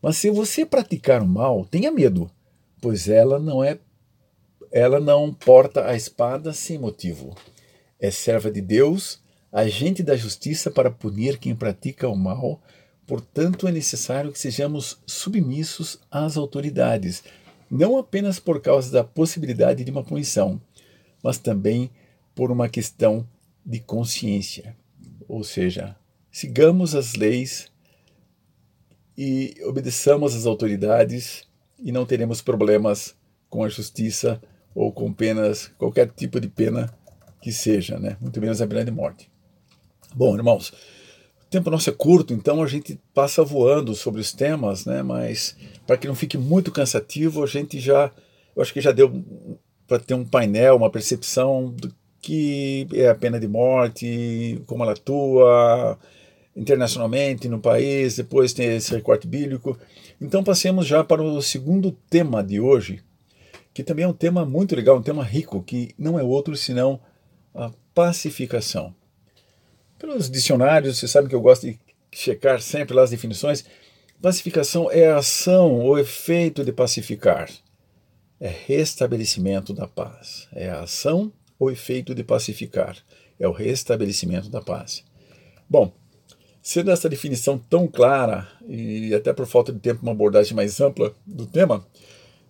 Mas 0.00 0.18
se 0.18 0.30
você 0.30 0.64
praticar 0.64 1.20
o 1.20 1.26
mal, 1.26 1.64
tenha 1.64 1.90
medo, 1.90 2.30
pois 2.80 3.08
ela 3.08 3.40
não 3.40 3.64
é 3.64 3.76
ela 4.70 5.00
não 5.00 5.34
porta 5.34 5.84
a 5.84 5.96
espada 5.96 6.52
sem 6.52 6.78
motivo. 6.78 7.34
É 7.98 8.08
serva 8.08 8.52
de 8.52 8.60
Deus, 8.60 9.20
agente 9.50 10.00
da 10.00 10.14
justiça 10.14 10.70
para 10.70 10.92
punir 10.92 11.38
quem 11.38 11.56
pratica 11.56 12.08
o 12.08 12.14
mal. 12.14 12.62
Portanto, 13.04 13.66
é 13.66 13.72
necessário 13.72 14.30
que 14.30 14.38
sejamos 14.38 15.02
submissos 15.04 15.98
às 16.08 16.36
autoridades, 16.36 17.24
não 17.68 17.98
apenas 17.98 18.38
por 18.38 18.60
causa 18.60 18.92
da 18.92 19.02
possibilidade 19.02 19.82
de 19.82 19.90
uma 19.90 20.04
punição, 20.04 20.60
mas 21.20 21.36
também 21.36 21.90
por 22.32 22.52
uma 22.52 22.68
questão 22.68 23.26
de 23.64 23.80
consciência. 23.80 24.76
Ou 25.28 25.42
seja, 25.42 25.96
sigamos 26.30 26.94
as 26.94 27.14
leis 27.14 27.70
e 29.16 29.54
obedeçamos 29.64 30.34
às 30.34 30.46
autoridades 30.46 31.44
e 31.78 31.90
não 31.90 32.06
teremos 32.06 32.40
problemas 32.40 33.14
com 33.48 33.64
a 33.64 33.68
justiça 33.68 34.40
ou 34.74 34.92
com 34.92 35.12
penas, 35.12 35.68
qualquer 35.78 36.10
tipo 36.10 36.38
de 36.38 36.48
pena 36.48 36.92
que 37.40 37.50
seja, 37.50 37.98
né? 37.98 38.16
muito 38.20 38.40
menos 38.40 38.60
a 38.60 38.66
pena 38.66 38.84
de 38.84 38.90
morte. 38.90 39.30
Bom, 40.14 40.34
irmãos, 40.36 40.70
o 41.40 41.46
tempo 41.48 41.70
nosso 41.70 41.88
é 41.88 41.92
curto, 41.92 42.34
então 42.34 42.62
a 42.62 42.66
gente 42.66 43.00
passa 43.14 43.42
voando 43.42 43.94
sobre 43.94 44.20
os 44.20 44.32
temas, 44.32 44.84
né? 44.84 45.02
mas 45.02 45.56
para 45.86 45.96
que 45.96 46.06
não 46.06 46.14
fique 46.14 46.36
muito 46.36 46.70
cansativo, 46.70 47.42
a 47.42 47.46
gente 47.46 47.80
já, 47.80 48.10
eu 48.54 48.62
acho 48.62 48.72
que 48.72 48.80
já 48.80 48.92
deu 48.92 49.24
para 49.86 49.98
ter 49.98 50.14
um 50.14 50.24
painel, 50.24 50.76
uma 50.76 50.90
percepção 50.90 51.70
do 51.70 51.94
que 52.26 52.88
é 52.92 53.08
a 53.08 53.14
pena 53.14 53.38
de 53.38 53.46
morte, 53.46 54.60
como 54.66 54.82
ela 54.82 54.94
atua 54.94 55.96
internacionalmente 56.56 57.48
no 57.48 57.60
país, 57.60 58.16
depois 58.16 58.52
tem 58.52 58.74
esse 58.74 58.92
recorte 58.92 59.28
bíblico. 59.28 59.78
Então 60.20 60.42
passemos 60.42 60.88
já 60.88 61.04
para 61.04 61.22
o 61.22 61.40
segundo 61.40 61.92
tema 62.10 62.42
de 62.42 62.58
hoje, 62.58 63.00
que 63.72 63.84
também 63.84 64.04
é 64.04 64.08
um 64.08 64.12
tema 64.12 64.44
muito 64.44 64.74
legal, 64.74 64.96
um 64.96 65.02
tema 65.02 65.22
rico, 65.22 65.62
que 65.62 65.94
não 65.96 66.18
é 66.18 66.22
outro 66.24 66.56
senão 66.56 66.98
a 67.54 67.70
pacificação. 67.94 68.92
Pelos 69.96 70.28
dicionários, 70.28 70.98
você 70.98 71.06
sabe 71.06 71.28
que 71.28 71.34
eu 71.34 71.40
gosto 71.40 71.64
de 71.64 71.78
checar 72.10 72.60
sempre 72.60 72.92
lá 72.92 73.04
as 73.04 73.10
definições. 73.10 73.64
Pacificação 74.20 74.90
é 74.90 75.06
a 75.06 75.18
ação 75.18 75.78
ou 75.78 75.96
efeito 75.96 76.64
de 76.64 76.72
pacificar. 76.72 77.48
É 78.40 78.48
restabelecimento 78.48 79.72
da 79.72 79.86
paz. 79.86 80.48
É 80.52 80.68
a 80.68 80.80
ação 80.80 81.32
o 81.58 81.70
efeito 81.70 82.14
de 82.14 82.22
pacificar, 82.22 82.96
é 83.38 83.46
o 83.46 83.52
restabelecimento 83.52 84.48
da 84.48 84.60
paz. 84.60 85.04
Bom, 85.68 85.92
sendo 86.62 86.90
essa 86.90 87.08
definição 87.08 87.58
tão 87.58 87.86
clara 87.86 88.48
e 88.68 89.14
até 89.14 89.32
por 89.32 89.46
falta 89.46 89.72
de 89.72 89.78
tempo 89.78 90.02
uma 90.02 90.12
abordagem 90.12 90.54
mais 90.54 90.80
ampla 90.80 91.14
do 91.26 91.46
tema, 91.46 91.86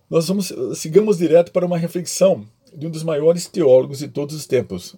nós 0.09 0.27
vamos 0.27 0.53
sigamos 0.75 1.17
direto 1.17 1.51
para 1.51 1.65
uma 1.65 1.77
reflexão 1.77 2.47
de 2.73 2.87
um 2.87 2.89
dos 2.89 3.03
maiores 3.03 3.47
teólogos 3.47 3.99
de 3.99 4.07
todos 4.07 4.35
os 4.35 4.45
tempos, 4.45 4.95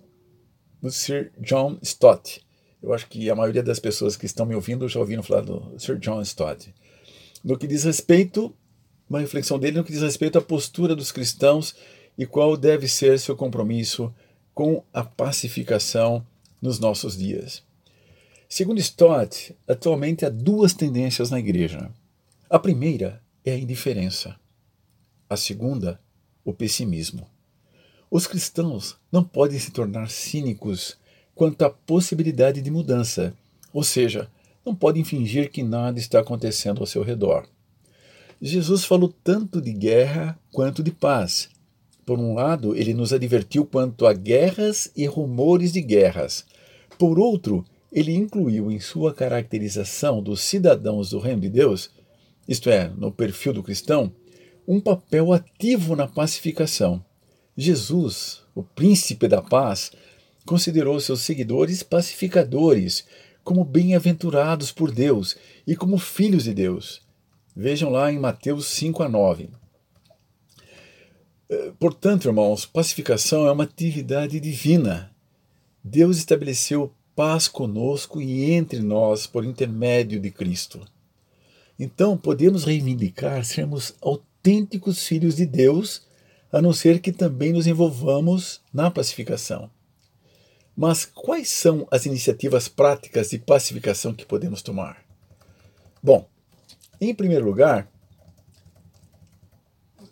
do 0.82 0.92
Sir 0.92 1.32
John 1.40 1.78
Stott. 1.82 2.42
Eu 2.82 2.94
acho 2.94 3.08
que 3.08 3.30
a 3.30 3.36
maioria 3.36 3.62
das 3.62 3.80
pessoas 3.80 4.16
que 4.16 4.26
estão 4.26 4.46
me 4.46 4.56
ouvindo 4.56 4.88
já 4.88 5.00
ouviram 5.00 5.24
falar 5.24 5.42
do 5.42 5.74
Sir 5.78 5.98
John 5.98 6.22
Stott. 6.22 6.74
No 7.44 7.58
que 7.58 7.68
diz 7.68 7.84
respeito, 7.84 8.56
uma 9.10 9.20
reflexão 9.20 9.60
dele 9.60 9.78
no 9.78 9.84
que 9.84 9.92
diz 9.92 10.02
respeito 10.02 10.38
à 10.38 10.42
postura 10.42 10.96
dos 10.96 11.12
cristãos 11.12 11.76
e 12.20 12.26
qual 12.26 12.58
deve 12.58 12.86
ser 12.86 13.18
seu 13.18 13.34
compromisso 13.34 14.14
com 14.54 14.84
a 14.94 15.06
pacificação 15.06 16.22
nos 16.62 16.78
nossos 16.78 17.18
dias. 17.18 17.64
Segundo 18.50 18.78
Stott, 18.82 19.56
atualmente 19.66 20.26
há 20.26 20.30
duas 20.30 20.74
tendências 20.74 21.30
na 21.30 21.40
igreja. 21.40 21.90
A 22.50 22.60
primeira 22.60 23.24
é 23.46 23.54
a 23.54 23.58
indiferença. 23.58 24.36
A 25.30 25.38
segunda, 25.38 25.98
o 26.44 26.54
pessimismo. 26.54 27.26
Os 28.12 28.28
cristãos 28.28 28.98
não 29.10 29.24
podem 29.24 29.58
se 29.58 29.72
tornar 29.72 30.10
cínicos 30.10 30.98
quanto 31.34 31.62
à 31.62 31.70
possibilidade 31.70 32.62
de 32.62 32.70
mudança, 32.70 33.34
ou 33.72 33.82
seja, 33.82 34.30
não 34.66 34.76
podem 34.76 35.06
fingir 35.06 35.50
que 35.50 35.64
nada 35.64 35.98
está 35.98 36.20
acontecendo 36.20 36.82
ao 36.82 36.86
seu 36.86 37.02
redor. 37.02 37.48
Jesus 38.42 38.84
falou 38.84 39.14
tanto 39.24 39.62
de 39.62 39.72
guerra 39.72 40.38
quanto 40.52 40.84
de 40.84 40.92
paz, 40.92 41.50
Por 42.10 42.18
um 42.18 42.34
lado, 42.34 42.76
ele 42.76 42.92
nos 42.92 43.14
advertiu 43.14 43.64
quanto 43.64 44.08
a 44.08 44.14
guerras 44.14 44.92
e 44.96 45.06
rumores 45.06 45.72
de 45.72 45.80
guerras. 45.80 46.44
Por 46.98 47.20
outro, 47.20 47.64
ele 47.94 48.16
incluiu 48.16 48.72
em 48.72 48.80
sua 48.80 49.14
caracterização 49.14 50.20
dos 50.20 50.42
cidadãos 50.42 51.12
do 51.12 51.20
Reino 51.20 51.42
de 51.42 51.50
Deus, 51.50 51.92
isto 52.48 52.68
é, 52.72 52.90
no 52.98 53.12
perfil 53.12 53.54
do 53.54 53.62
cristão, 53.62 54.12
um 54.68 54.80
papel 54.80 55.32
ativo 55.32 55.96
na 55.96 56.08
pacificação. 56.08 57.06
Jesus, 57.56 58.42
o 58.56 58.64
príncipe 58.64 59.28
da 59.28 59.44
paz, 59.44 59.92
considerou 60.48 61.00
seus 61.00 61.22
seguidores 61.22 61.84
pacificadores, 61.84 63.06
como 63.44 63.64
bem-aventurados 63.64 64.72
por 64.72 64.90
Deus 64.92 65.38
e 65.68 65.76
como 65.76 66.00
filhos 66.00 66.46
de 66.46 66.56
Deus. 66.56 67.04
Vejam 67.56 67.92
lá 67.92 68.12
em 68.12 68.18
Mateus 68.18 68.66
5 68.66 69.04
a 69.04 69.08
9. 69.08 69.59
Portanto, 71.80 72.28
irmãos, 72.28 72.66
pacificação 72.66 73.48
é 73.48 73.52
uma 73.52 73.64
atividade 73.64 74.40
divina. 74.40 75.12
Deus 75.84 76.18
estabeleceu 76.18 76.94
paz 77.16 77.48
conosco 77.48 78.22
e 78.22 78.52
entre 78.52 78.80
nós 78.80 79.26
por 79.26 79.44
intermédio 79.44 80.20
de 80.20 80.30
Cristo. 80.30 80.86
Então, 81.80 82.16
podemos 82.18 82.66
reivindicar 82.66 83.44
sermos 83.44 83.96
autênticos 84.02 85.08
filhos 85.08 85.36
de 85.38 85.46
Deus, 85.46 86.06
a 86.52 86.62
não 86.62 86.72
ser 86.72 87.00
que 87.00 87.12
também 87.12 87.52
nos 87.52 87.68
envolvamos 87.68 88.62
na 88.74 88.92
pacificação. 88.92 89.70
Mas 90.76 91.04
quais 91.04 91.50
são 91.50 91.88
as 91.90 92.06
iniciativas 92.06 92.68
práticas 92.68 93.32
de 93.32 93.40
pacificação 93.40 94.14
que 94.14 94.26
podemos 94.26 94.62
tomar? 94.62 95.04
Bom, 96.02 96.28
em 97.02 97.14
primeiro 97.14 97.46
lugar, 97.46 97.90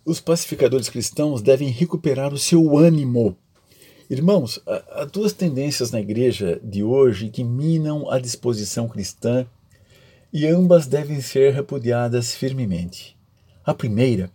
os 0.07 0.19
pacificadores 0.19 0.89
cristãos 0.89 1.39
devem 1.41 1.69
recuperar 1.69 2.33
o 2.33 2.37
seu 2.37 2.77
ânimo. 2.77 3.37
Irmãos, 4.09 4.61
há 4.65 5.03
duas 5.03 5.33
tendências 5.33 5.91
na 5.91 5.99
igreja 5.99 6.61
de 6.63 6.81
hoje 6.81 7.29
que 7.29 7.43
minam 7.43 8.09
a 8.09 8.17
disposição 8.17 8.87
cristã 8.87 9.45
e 10.31 10.47
ambas 10.47 10.87
devem 10.87 11.19
ser 11.21 11.53
repudiadas 11.53 12.33
firmemente. 12.33 13.17
A 13.65 13.73
primeira 13.73 14.31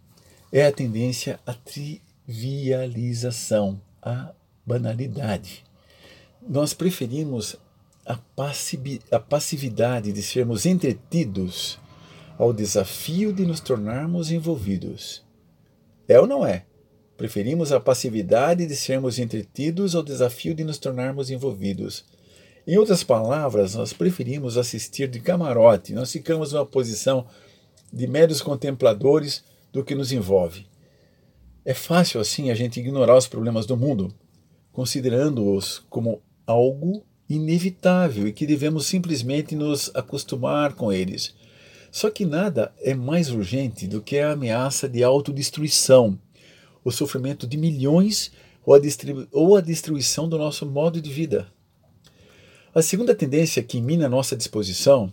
é 0.53 0.67
a 0.67 0.73
tendência 0.73 1.41
à 1.47 1.55
trivialização, 1.55 3.81
à 4.03 4.35
banalidade 4.67 5.65
nós 6.49 6.75
preferimos 6.75 7.57
a, 8.05 8.19
a 9.11 9.21
passividade 9.21 10.13
de 10.13 10.23
sermos 10.23 10.67
entretidos 10.67 11.79
ao 12.37 12.53
desafio 12.53 13.33
de 13.33 13.47
nos 13.47 13.61
tornarmos 13.61 14.31
envolvidos. 14.31 15.23
É 16.13 16.21
ou 16.21 16.27
não 16.27 16.45
é? 16.45 16.67
Preferimos 17.17 17.73
a 17.73 17.81
passividade 17.81 18.67
de 18.67 18.77
sermos 18.77 19.19
entretidos 19.19 19.95
ao 19.95 20.03
desafio 20.03 20.55
de 20.55 20.63
nos 20.63 20.77
tornarmos 20.77 21.31
envolvidos. 21.31 22.05
Em 22.67 22.77
outras 22.77 23.03
palavras, 23.03 23.75
nós 23.75 23.95
preferimos 23.95 24.59
assistir 24.59 25.09
de 25.09 25.21
camarote, 25.21 25.95
nós 25.95 26.13
ficamos 26.13 26.53
numa 26.53 26.67
posição 26.67 27.27
de 27.91 28.07
meros 28.07 28.43
contempladores 28.43 29.43
do 29.73 29.83
que 29.83 29.95
nos 29.95 30.13
envolve. 30.13 30.67
É 31.65 31.73
fácil 31.73 32.21
assim 32.21 32.51
a 32.51 32.55
gente 32.55 32.79
ignorar 32.79 33.17
os 33.17 33.27
problemas 33.27 33.65
do 33.65 33.75
mundo, 33.75 34.15
considerando-os 34.71 35.79
como 35.89 36.21
algo 36.47 37.07
inevitável 37.27 38.29
e 38.29 38.33
que 38.35 38.47
devemos 38.47 38.85
simplesmente 38.85 39.55
nos 39.55 39.91
acostumar 39.95 40.75
com 40.75 40.93
eles. 40.93 41.35
Só 41.93 42.11
que 42.11 42.25
nada 42.25 42.73
é 42.81 42.95
mais 42.95 43.31
urgente 43.31 43.87
do 43.87 44.01
que 44.01 44.19
a 44.19 44.33
ameaça 44.33 44.89
de 44.89 45.05
autodestruição, 45.05 46.19
o 46.83 46.91
sofrimento 46.91 47.47
de 47.47 47.59
milhões 47.59 48.33
ou 48.65 48.75
a, 48.75 48.79
ou 49.31 49.57
a 49.59 49.61
destruição 49.61 50.27
do 50.27 50.39
nosso 50.39 50.65
modo 50.65 51.03
de 51.03 51.11
vida. 51.11 51.47
A 52.75 52.81
segunda 52.81 53.15
tendência 53.15 53.63
que 53.63 53.79
mina 53.79 54.09
nossa 54.09 54.35
disposição 54.35 55.13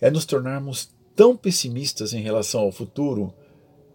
é 0.00 0.10
nos 0.10 0.24
tornarmos 0.24 0.88
tão 1.14 1.36
pessimistas 1.36 2.14
em 2.14 2.22
relação 2.22 2.62
ao 2.62 2.72
futuro 2.72 3.34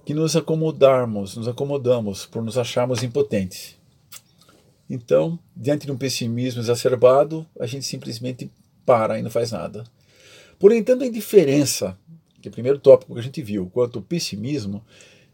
que 0.05 0.13
nos 0.13 0.35
acomodarmos, 0.35 1.35
nos 1.35 1.47
acomodamos 1.47 2.27
por 2.27 2.43
nos 2.43 2.55
acharmos 2.55 3.01
impotentes. 3.01 3.75
Então, 4.87 5.39
diante 5.55 5.87
de 5.87 5.91
um 5.91 5.97
pessimismo 5.97 6.61
exacerbado, 6.61 7.47
a 7.59 7.65
gente 7.65 7.85
simplesmente 7.85 8.51
para 8.85 9.17
e 9.17 9.23
não 9.23 9.31
faz 9.31 9.51
nada. 9.51 9.83
Porém, 10.59 10.83
tanto 10.83 11.03
a 11.03 11.07
indiferença, 11.07 11.97
que 12.41 12.47
é 12.47 12.51
o 12.51 12.53
primeiro 12.53 12.79
tópico 12.79 13.13
que 13.13 13.19
a 13.19 13.23
gente 13.23 13.41
viu, 13.41 13.69
quanto 13.71 13.99
o 13.99 14.01
pessimismo, 14.01 14.83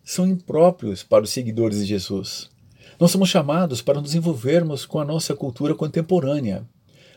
são 0.04 0.28
impróprios 0.28 1.04
para 1.04 1.24
os 1.24 1.32
seguidores 1.32 1.80
de 1.80 1.86
Jesus. 1.86 2.50
Nós 3.00 3.12
somos 3.12 3.30
chamados 3.30 3.82
para 3.82 4.02
nos 4.02 4.16
envolvermos 4.16 4.86
com 4.86 5.00
a 5.00 5.06
nossa 5.06 5.36
cultura 5.36 5.74
contemporânea, 5.76 6.68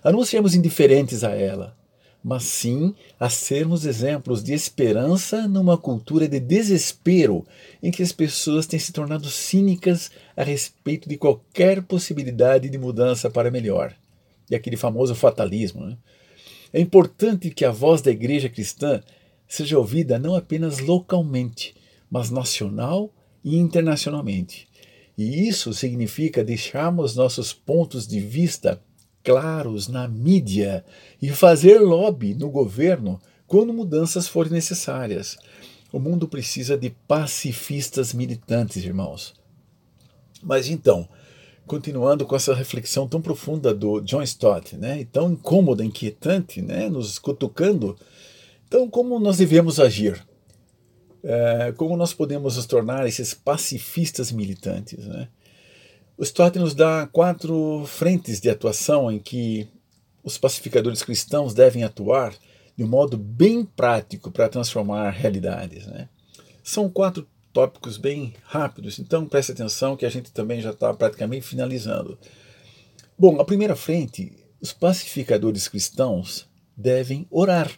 a 0.03 0.11
não 0.11 0.25
sermos 0.25 0.55
indiferentes 0.55 1.25
a 1.25 1.31
ela, 1.31 1.77
mas 2.23 2.45
sim 2.45 2.95
a 3.19 3.31
sermos 3.31 3.87
exemplos 3.87 4.43
de 4.43 4.53
esperança 4.53 5.49
numa 5.49 5.79
cultura 5.79 6.29
de 6.29 6.39
desespero 6.39 7.47
em 7.83 7.91
que 7.91 8.03
as 8.03 8.13
pessoas 8.13 8.67
têm 8.67 8.79
se 8.79 8.93
tornado 8.93 9.29
cínicas 9.29 10.11
a 10.37 10.43
respeito 10.43 11.09
de 11.09 11.17
qualquer 11.17 11.83
possibilidade 11.83 12.69
de 12.69 12.79
mudança 12.79 13.31
para 13.31 13.51
melhor. 13.51 13.95
E 14.51 14.55
aquele 14.55 14.77
famoso 14.77 15.15
fatalismo. 15.15 15.87
Né? 15.87 15.97
É 16.73 16.81
importante 16.81 17.51
que 17.51 17.65
a 17.65 17.71
voz 17.71 18.03
da 18.03 18.11
igreja 18.11 18.49
cristã 18.49 19.01
seja 19.51 19.77
ouvida 19.77 20.17
não 20.17 20.37
apenas 20.37 20.79
localmente, 20.79 21.75
mas 22.09 22.31
nacional 22.31 23.13
e 23.45 23.57
internacionalmente. 23.57 24.69
E 25.19 25.49
isso 25.49 25.75
significa 25.75 26.45
deixarmos 26.45 27.17
nossos 27.17 27.53
pontos 27.53 28.07
de 28.07 28.21
vista 28.21 28.81
claros 29.25 29.89
na 29.89 30.07
mídia 30.07 30.85
e 31.21 31.29
fazer 31.31 31.79
lobby 31.81 32.33
no 32.33 32.49
governo 32.49 33.21
quando 33.47 33.75
mudanças 33.75 34.29
forem 34.29 34.53
necessárias. 34.53 35.37
O 35.93 35.99
mundo 35.99 36.29
precisa 36.29 36.79
de 36.79 36.91
pacifistas 37.09 38.15
militantes, 38.15 38.85
irmãos. 38.85 39.35
Mas 40.41 40.69
então, 40.69 41.09
continuando 41.67 42.25
com 42.25 42.37
essa 42.37 42.55
reflexão 42.55 43.09
tão 43.09 43.21
profunda 43.21 43.75
do 43.75 44.01
John 44.01 44.23
Stott, 44.23 44.77
né, 44.77 45.01
e 45.01 45.05
tão 45.05 45.33
incômoda, 45.33 45.85
inquietante, 45.85 46.63
né, 46.63 46.89
nos 46.89 47.19
cutucando, 47.19 47.99
então 48.71 48.89
como 48.89 49.19
nós 49.19 49.39
devemos 49.39 49.81
agir? 49.81 50.25
É, 51.25 51.75
como 51.77 51.97
nós 51.97 52.15
podemos 52.15 52.57
nos 52.57 52.67
tornar 52.67 53.05
esses 53.05 53.35
pacifistas 53.35 54.31
militantes? 54.31 55.05
Né? 55.07 55.27
O 56.17 56.23
Stott 56.23 56.57
nos 56.57 56.73
dá 56.73 57.09
quatro 57.09 57.85
frentes 57.87 58.41
de 58.41 58.49
atuação 58.49 59.11
em 59.11 59.19
que 59.19 59.69
os 60.23 60.39
pacificadores 60.39 61.03
cristãos 61.03 61.53
devem 61.53 61.83
atuar 61.83 62.33
de 62.77 62.85
um 62.85 62.87
modo 62.87 63.19
bem 63.19 63.65
prático 63.65 64.31
para 64.31 64.49
transformar 64.49 65.11
realidades. 65.11 65.89
Né? 65.89 66.09
São 66.63 66.89
quatro 66.89 67.27
tópicos 67.53 67.97
bem 67.97 68.35
rápidos, 68.45 69.01
então 69.01 69.27
preste 69.27 69.51
atenção 69.51 69.97
que 69.97 70.07
a 70.07 70.11
gente 70.11 70.31
também 70.31 70.61
já 70.61 70.71
está 70.71 70.95
praticamente 70.95 71.45
finalizando. 71.45 72.17
Bom, 73.19 73.41
a 73.41 73.45
primeira 73.45 73.75
frente, 73.75 74.33
os 74.61 74.73
pacificadores 74.73 75.67
cristãos 75.67 76.49
devem 76.77 77.27
orar. 77.33 77.69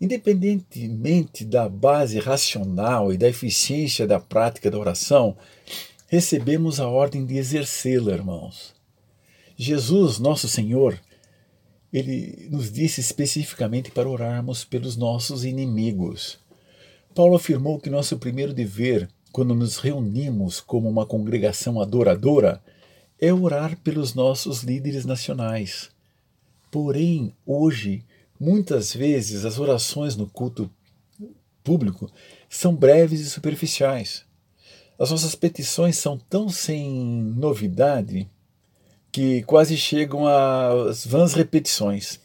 Independentemente 0.00 1.44
da 1.44 1.68
base 1.68 2.18
racional 2.20 3.12
e 3.12 3.16
da 3.16 3.28
eficiência 3.28 4.06
da 4.06 4.20
prática 4.20 4.70
da 4.70 4.78
oração, 4.78 5.36
recebemos 6.06 6.78
a 6.78 6.88
ordem 6.88 7.26
de 7.26 7.36
exercê-la, 7.36 8.12
irmãos. 8.12 8.74
Jesus, 9.56 10.18
nosso 10.18 10.48
Senhor, 10.48 10.98
ele 11.92 12.48
nos 12.50 12.70
disse 12.70 13.00
especificamente 13.00 13.90
para 13.90 14.08
orarmos 14.08 14.64
pelos 14.64 14.96
nossos 14.96 15.44
inimigos. 15.44 16.38
Paulo 17.14 17.34
afirmou 17.34 17.80
que 17.80 17.90
nosso 17.90 18.18
primeiro 18.18 18.54
dever, 18.54 19.08
quando 19.32 19.54
nos 19.54 19.78
reunimos 19.78 20.60
como 20.60 20.88
uma 20.88 21.04
congregação 21.04 21.80
adoradora, 21.80 22.62
é 23.20 23.34
orar 23.34 23.76
pelos 23.78 24.14
nossos 24.14 24.62
líderes 24.62 25.04
nacionais. 25.04 25.90
Porém, 26.70 27.34
hoje, 27.44 28.04
muitas 28.38 28.94
vezes 28.94 29.44
as 29.44 29.58
orações 29.58 30.16
no 30.16 30.28
culto 30.28 30.70
público 31.62 32.10
são 32.48 32.74
breves 32.74 33.20
e 33.20 33.28
superficiais. 33.28 34.24
As 34.98 35.10
nossas 35.10 35.34
petições 35.34 35.96
são 35.96 36.18
tão 36.18 36.48
sem 36.48 36.90
novidade 37.36 38.28
que 39.12 39.42
quase 39.42 39.76
chegam 39.76 40.26
às 40.26 41.06
vãs 41.06 41.34
repetições. 41.34 42.20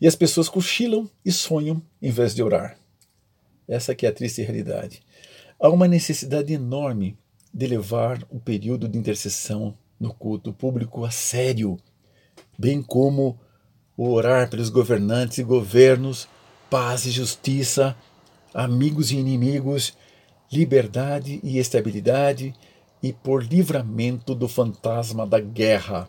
E 0.00 0.06
as 0.06 0.14
pessoas 0.14 0.48
cochilam 0.48 1.10
e 1.24 1.32
sonham 1.32 1.82
em 2.00 2.10
vez 2.10 2.34
de 2.34 2.42
orar. 2.42 2.78
Essa 3.66 3.94
que 3.94 4.06
é 4.06 4.08
a 4.08 4.12
triste 4.12 4.42
realidade. 4.42 5.02
Há 5.58 5.68
uma 5.68 5.88
necessidade 5.88 6.52
enorme 6.52 7.18
de 7.52 7.66
levar 7.66 8.22
o 8.30 8.38
período 8.38 8.86
de 8.86 8.98
intercessão 8.98 9.76
no 9.98 10.12
culto 10.12 10.52
público 10.52 11.04
a 11.04 11.10
sério, 11.10 11.78
bem 12.58 12.82
como 12.82 13.40
o 13.96 14.10
orar 14.10 14.50
pelos 14.50 14.68
governantes 14.68 15.38
e 15.38 15.42
governos, 15.42 16.28
paz 16.70 17.06
e 17.06 17.10
justiça, 17.10 17.96
amigos 18.52 19.10
e 19.10 19.16
inimigos 19.16 19.94
liberdade 20.50 21.40
e 21.42 21.58
estabilidade, 21.58 22.54
e 23.02 23.12
por 23.12 23.44
livramento 23.44 24.34
do 24.34 24.48
fantasma 24.48 25.26
da 25.26 25.38
guerra. 25.38 26.08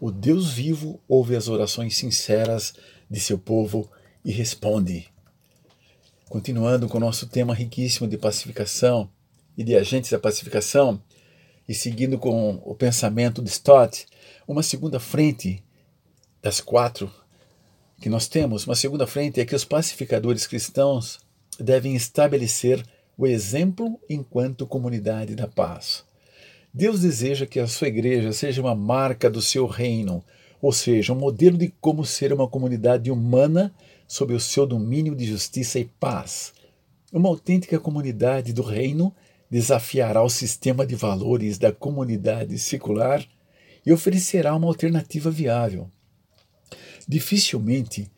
O 0.00 0.10
Deus 0.10 0.52
vivo 0.52 1.00
ouve 1.08 1.36
as 1.36 1.48
orações 1.48 1.96
sinceras 1.96 2.74
de 3.08 3.20
seu 3.20 3.38
povo 3.38 3.88
e 4.24 4.32
responde. 4.32 5.08
Continuando 6.28 6.88
com 6.88 6.98
o 6.98 7.00
nosso 7.00 7.28
tema 7.28 7.54
riquíssimo 7.54 8.08
de 8.08 8.18
pacificação 8.18 9.08
e 9.56 9.62
de 9.62 9.76
agentes 9.76 10.10
da 10.10 10.18
pacificação, 10.18 11.00
e 11.68 11.74
seguindo 11.74 12.18
com 12.18 12.60
o 12.64 12.74
pensamento 12.74 13.42
de 13.42 13.48
Stott, 13.48 14.06
uma 14.46 14.62
segunda 14.62 15.00
frente 15.00 15.64
das 16.46 16.60
quatro 16.60 17.10
que 18.00 18.08
nós 18.08 18.28
temos, 18.28 18.68
uma 18.68 18.76
segunda 18.76 19.04
frente 19.04 19.40
é 19.40 19.44
que 19.44 19.56
os 19.56 19.64
pacificadores 19.64 20.46
cristãos 20.46 21.18
devem 21.58 21.96
estabelecer 21.96 22.86
o 23.18 23.26
exemplo 23.26 23.98
enquanto 24.08 24.64
comunidade 24.64 25.34
da 25.34 25.48
paz. 25.48 26.04
Deus 26.72 27.00
deseja 27.00 27.46
que 27.46 27.58
a 27.58 27.66
sua 27.66 27.88
igreja 27.88 28.32
seja 28.32 28.62
uma 28.62 28.76
marca 28.76 29.28
do 29.28 29.42
seu 29.42 29.66
reino, 29.66 30.22
ou 30.62 30.70
seja, 30.70 31.12
um 31.12 31.18
modelo 31.18 31.58
de 31.58 31.74
como 31.80 32.04
ser 32.04 32.32
uma 32.32 32.46
comunidade 32.46 33.10
humana 33.10 33.74
sob 34.06 34.32
o 34.32 34.38
seu 34.38 34.64
domínio 34.68 35.16
de 35.16 35.24
justiça 35.24 35.80
e 35.80 35.84
paz. 35.84 36.52
Uma 37.12 37.28
autêntica 37.28 37.80
comunidade 37.80 38.52
do 38.52 38.62
reino 38.62 39.12
desafiará 39.50 40.22
o 40.22 40.30
sistema 40.30 40.86
de 40.86 40.94
valores 40.94 41.58
da 41.58 41.72
comunidade 41.72 42.56
secular 42.56 43.26
e 43.84 43.92
oferecerá 43.92 44.54
uma 44.54 44.68
alternativa 44.68 45.28
viável. 45.28 45.90
Dificilmente 47.08 48.10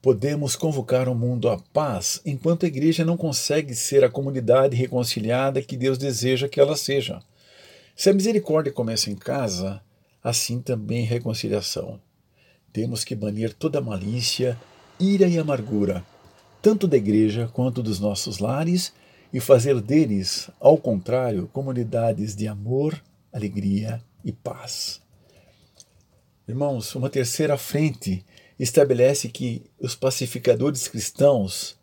podemos 0.00 0.56
convocar 0.56 1.08
o 1.08 1.14
mundo 1.14 1.48
à 1.48 1.58
paz 1.72 2.20
enquanto 2.26 2.64
a 2.64 2.68
igreja 2.68 3.04
não 3.04 3.16
consegue 3.16 3.74
ser 3.74 4.02
a 4.02 4.10
comunidade 4.10 4.76
reconciliada 4.76 5.62
que 5.62 5.76
Deus 5.76 5.96
deseja 5.96 6.48
que 6.48 6.58
ela 6.58 6.76
seja. 6.76 7.22
Se 7.94 8.10
a 8.10 8.14
misericórdia 8.14 8.72
começa 8.72 9.10
em 9.10 9.14
casa, 9.14 9.80
assim 10.22 10.60
também 10.60 11.04
reconciliação. 11.04 12.00
Temos 12.72 13.04
que 13.04 13.14
banir 13.14 13.52
toda 13.52 13.80
malícia, 13.80 14.58
ira 14.98 15.26
e 15.26 15.38
amargura, 15.38 16.04
tanto 16.62 16.88
da 16.88 16.96
igreja 16.96 17.50
quanto 17.52 17.82
dos 17.82 18.00
nossos 18.00 18.38
lares, 18.38 18.92
e 19.32 19.40
fazer 19.40 19.80
deles, 19.80 20.50
ao 20.60 20.76
contrário, 20.76 21.48
comunidades 21.52 22.36
de 22.36 22.46
amor, 22.46 23.02
alegria 23.32 24.02
e 24.24 24.30
paz. 24.30 25.01
Irmãos, 26.52 26.94
uma 26.94 27.08
terceira 27.08 27.56
frente 27.56 28.22
estabelece 28.58 29.30
que 29.30 29.62
os 29.80 29.94
pacificadores 29.94 30.86
cristãos 30.86 31.78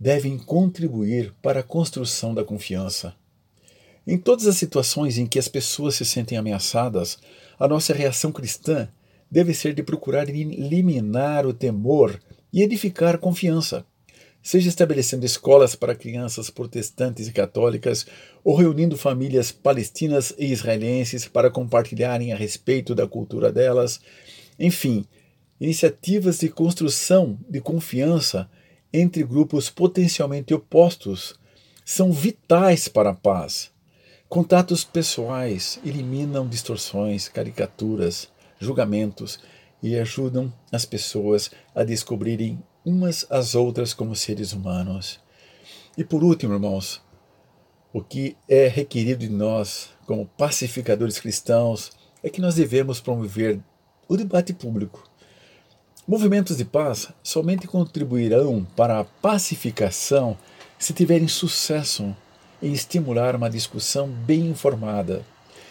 devem 0.00 0.38
contribuir 0.38 1.34
para 1.42 1.60
a 1.60 1.62
construção 1.62 2.32
da 2.32 2.42
confiança. 2.42 3.14
Em 4.06 4.16
todas 4.16 4.46
as 4.46 4.56
situações 4.56 5.18
em 5.18 5.26
que 5.26 5.38
as 5.38 5.48
pessoas 5.48 5.96
se 5.96 6.06
sentem 6.06 6.38
ameaçadas, 6.38 7.18
a 7.58 7.68
nossa 7.68 7.92
reação 7.92 8.32
cristã 8.32 8.88
deve 9.30 9.52
ser 9.52 9.74
de 9.74 9.82
procurar 9.82 10.30
eliminar 10.30 11.46
o 11.46 11.52
temor 11.52 12.18
e 12.50 12.62
edificar 12.62 13.18
confiança, 13.18 13.84
seja 14.42 14.68
estabelecendo 14.68 15.26
escolas 15.26 15.74
para 15.74 15.94
crianças 15.94 16.48
protestantes 16.50 17.28
e 17.28 17.32
católicas 17.32 18.06
ou 18.42 18.56
reunindo 18.56 18.96
famílias 18.96 19.52
palestinas 19.52 20.34
e 20.38 20.46
israelenses 20.46 21.26
para 21.28 21.50
compartilharem 21.50 22.32
a 22.32 22.36
respeito 22.36 22.94
da 22.94 23.06
cultura 23.06 23.52
delas. 23.52 24.00
Enfim, 24.58 25.04
iniciativas 25.60 26.38
de 26.38 26.48
construção 26.48 27.38
de 27.48 27.60
confiança 27.60 28.50
entre 28.92 29.22
grupos 29.22 29.68
potencialmente 29.68 30.54
opostos 30.54 31.38
são 31.84 32.12
vitais 32.12 32.88
para 32.88 33.10
a 33.10 33.14
paz. 33.14 33.70
Contatos 34.28 34.84
pessoais 34.84 35.80
eliminam 35.84 36.48
distorções, 36.48 37.28
caricaturas, 37.28 38.28
julgamentos 38.60 39.40
e 39.82 39.96
ajudam 39.96 40.52
as 40.70 40.84
pessoas 40.84 41.50
a 41.74 41.82
descobrirem 41.82 42.62
umas 42.84 43.26
às 43.30 43.54
outras 43.54 43.92
como 43.92 44.14
seres 44.14 44.52
humanos. 44.52 45.20
E 45.96 46.04
por 46.04 46.22
último, 46.22 46.54
irmãos, 46.54 47.02
o 47.92 48.02
que 48.02 48.36
é 48.48 48.68
requerido 48.68 49.26
de 49.26 49.28
nós, 49.28 49.90
como 50.06 50.26
pacificadores 50.26 51.18
cristãos, 51.18 51.90
é 52.22 52.30
que 52.30 52.40
nós 52.40 52.54
devemos 52.54 53.00
promover 53.00 53.60
o 54.08 54.16
debate 54.16 54.52
público 54.52 55.10
Movimentos 56.10 56.56
de 56.56 56.64
paz 56.64 57.08
somente 57.22 57.68
contribuirão 57.68 58.66
para 58.74 58.98
a 58.98 59.04
pacificação 59.04 60.36
se 60.76 60.92
tiverem 60.92 61.28
sucesso 61.28 62.16
em 62.60 62.72
estimular 62.72 63.36
uma 63.36 63.48
discussão 63.48 64.08
bem 64.08 64.48
informada. 64.48 65.24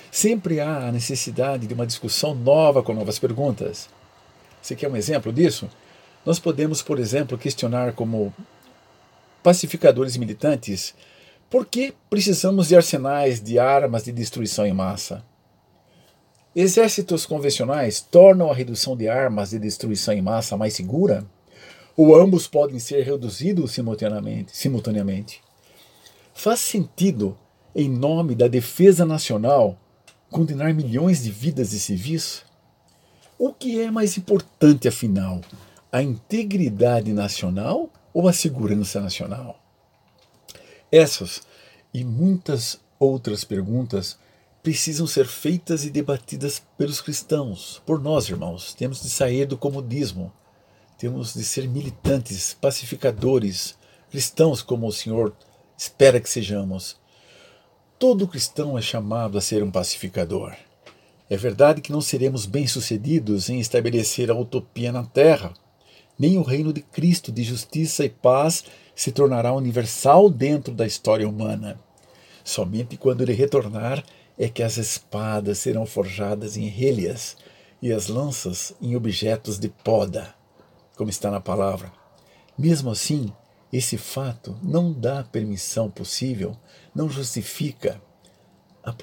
Sempre 0.10 0.62
há 0.62 0.88
a 0.88 0.92
necessidade 0.94 1.68
de 1.68 1.74
uma 1.74 1.86
discussão 1.86 2.34
nova 2.34 2.82
com 2.82 2.94
novas 2.94 3.20
perguntas. 3.20 3.90
Você 4.62 4.78
quer 4.78 4.90
um 4.90 4.96
exemplo 4.96 5.34
disso? 5.34 5.70
Nós 6.26 6.40
podemos, 6.40 6.82
por 6.82 7.00
exemplo, 7.00 7.38
questionar 7.38 7.94
como 7.94 8.34
pacificadores 9.42 10.18
militantes 10.18 10.94
por 11.50 11.66
que 11.66 11.96
precisamos 12.10 12.68
de 12.68 12.76
arsenais 12.76 13.42
de 13.42 13.58
armas 13.58 14.04
de 14.04 14.12
destruição 14.12 14.68
em 14.68 14.74
massa? 14.74 15.26
Exércitos 16.56 17.26
convencionais 17.26 18.02
tornam 18.02 18.52
a 18.52 18.54
redução 18.54 18.96
de 18.96 19.10
armas 19.10 19.50
de 19.50 19.58
destruição 19.58 20.14
em 20.14 20.22
massa 20.22 20.56
mais 20.56 20.76
segura? 20.76 21.26
Ou 21.98 22.16
ambos 22.16 22.48
podem 22.48 22.78
ser 22.78 23.04
reduzidos 23.04 23.72
simultaneamente? 23.72 24.56
simultaneamente? 24.56 25.42
Faz 26.36 26.60
sentido, 26.60 27.36
em 27.76 27.90
nome 27.90 28.36
da 28.36 28.48
defesa 28.48 29.04
nacional, 29.04 29.76
condenar 30.30 30.72
milhões 30.74 31.24
de 31.24 31.32
vidas 31.32 31.72
de 31.72 31.80
civis? 31.80 32.44
O 33.40 33.52
que 33.52 33.82
é 33.82 33.90
mais 33.90 34.18
importante, 34.18 34.88
afinal, 34.88 35.42
a 35.92 36.02
integridade 36.02 37.12
nacional 37.14 37.90
ou 38.14 38.28
a 38.28 38.34
segurança 38.34 39.00
nacional? 39.00 39.60
Essas 40.92 41.42
e 41.94 42.04
muitas 42.04 42.80
outras 43.00 43.44
perguntas 43.44 44.18
precisam 44.62 45.08
ser 45.08 45.26
feitas 45.26 45.86
e 45.86 45.90
debatidas 45.90 46.62
pelos 46.78 47.02
cristãos, 47.02 47.82
por 47.86 48.02
nós, 48.02 48.28
irmãos. 48.28 48.74
Temos 48.74 49.02
de 49.02 49.10
sair 49.10 49.46
do 49.46 49.58
comodismo, 49.58 50.32
temos 50.98 51.34
de 51.34 51.44
ser 51.44 51.68
militantes, 51.68 52.54
pacificadores, 52.60 53.76
cristãos 54.12 54.62
como 54.62 54.88
o 54.88 54.92
Senhor 54.92 55.34
espera 55.78 56.20
que 56.20 56.30
sejamos. 56.30 56.98
Todo 57.98 58.28
cristão 58.28 58.78
é 58.78 58.82
chamado 58.82 59.38
a 59.38 59.42
ser 59.42 59.64
um 59.64 59.72
pacificador. 59.72 60.56
É 61.30 61.38
verdade 61.38 61.80
que 61.82 61.92
não 61.92 62.02
seremos 62.02 62.46
bem-sucedidos 62.46 63.50
em 63.50 63.60
estabelecer 63.60 64.32
a 64.32 64.36
utopia 64.36 64.92
na 64.92 65.04
terra. 65.04 65.54
Nem 66.20 66.38
o 66.38 66.44
reino 66.44 66.74
de 66.74 66.82
Cristo 66.82 67.32
de 67.32 67.44
justiça 67.44 68.04
e 68.04 68.10
paz 68.10 68.66
se 68.94 69.12
tornará 69.12 69.54
universal 69.54 70.30
dentro 70.30 70.74
da 70.74 70.86
história 70.86 71.28
humana. 71.28 71.80
Somente 72.44 72.98
quando 72.98 73.22
ele 73.22 73.32
retornar 73.32 74.04
é 74.38 74.50
que 74.50 74.62
as 74.62 74.76
espadas 74.78 75.60
serão 75.60 75.86
forjadas 75.86 76.58
em 76.58 76.68
relhas 76.68 77.38
e 77.82 77.94
as 77.94 78.08
lanças 78.08 78.74
em 78.82 78.96
objetos 78.96 79.58
de 79.58 79.70
poda, 79.70 80.36
como 80.98 81.10
está 81.10 81.32
na 81.32 81.40
palavra. 81.40 81.92
Mesmo 82.58 82.92
assim, 82.92 83.32
esse 83.72 83.98
fato 83.98 84.58
não 84.62 84.92
dá 84.92 85.24
permissão 85.24 85.90
possível, 85.90 86.58
não 86.94 87.10
justifica 87.10 88.02
a, 88.84 88.94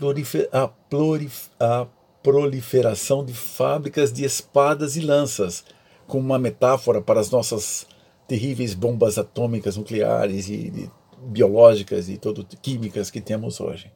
a, 0.52 1.82
a 1.82 1.86
proliferação 2.22 3.24
de 3.24 3.32
fábricas 3.32 4.12
de 4.12 4.24
espadas 4.24 4.96
e 4.96 5.00
lanças, 5.00 5.64
como 6.06 6.24
uma 6.24 6.38
metáfora 6.38 7.00
para 7.00 7.20
as 7.20 7.30
nossas 7.30 7.86
terríveis 8.26 8.74
bombas 8.74 9.18
atômicas, 9.18 9.76
nucleares 9.76 10.48
e, 10.48 10.90
biológicas 11.18 12.08
e 12.08 12.16
todo 12.16 12.46
químicas 12.62 13.10
que 13.10 13.20
temos 13.20 13.60
hoje. 13.60 13.90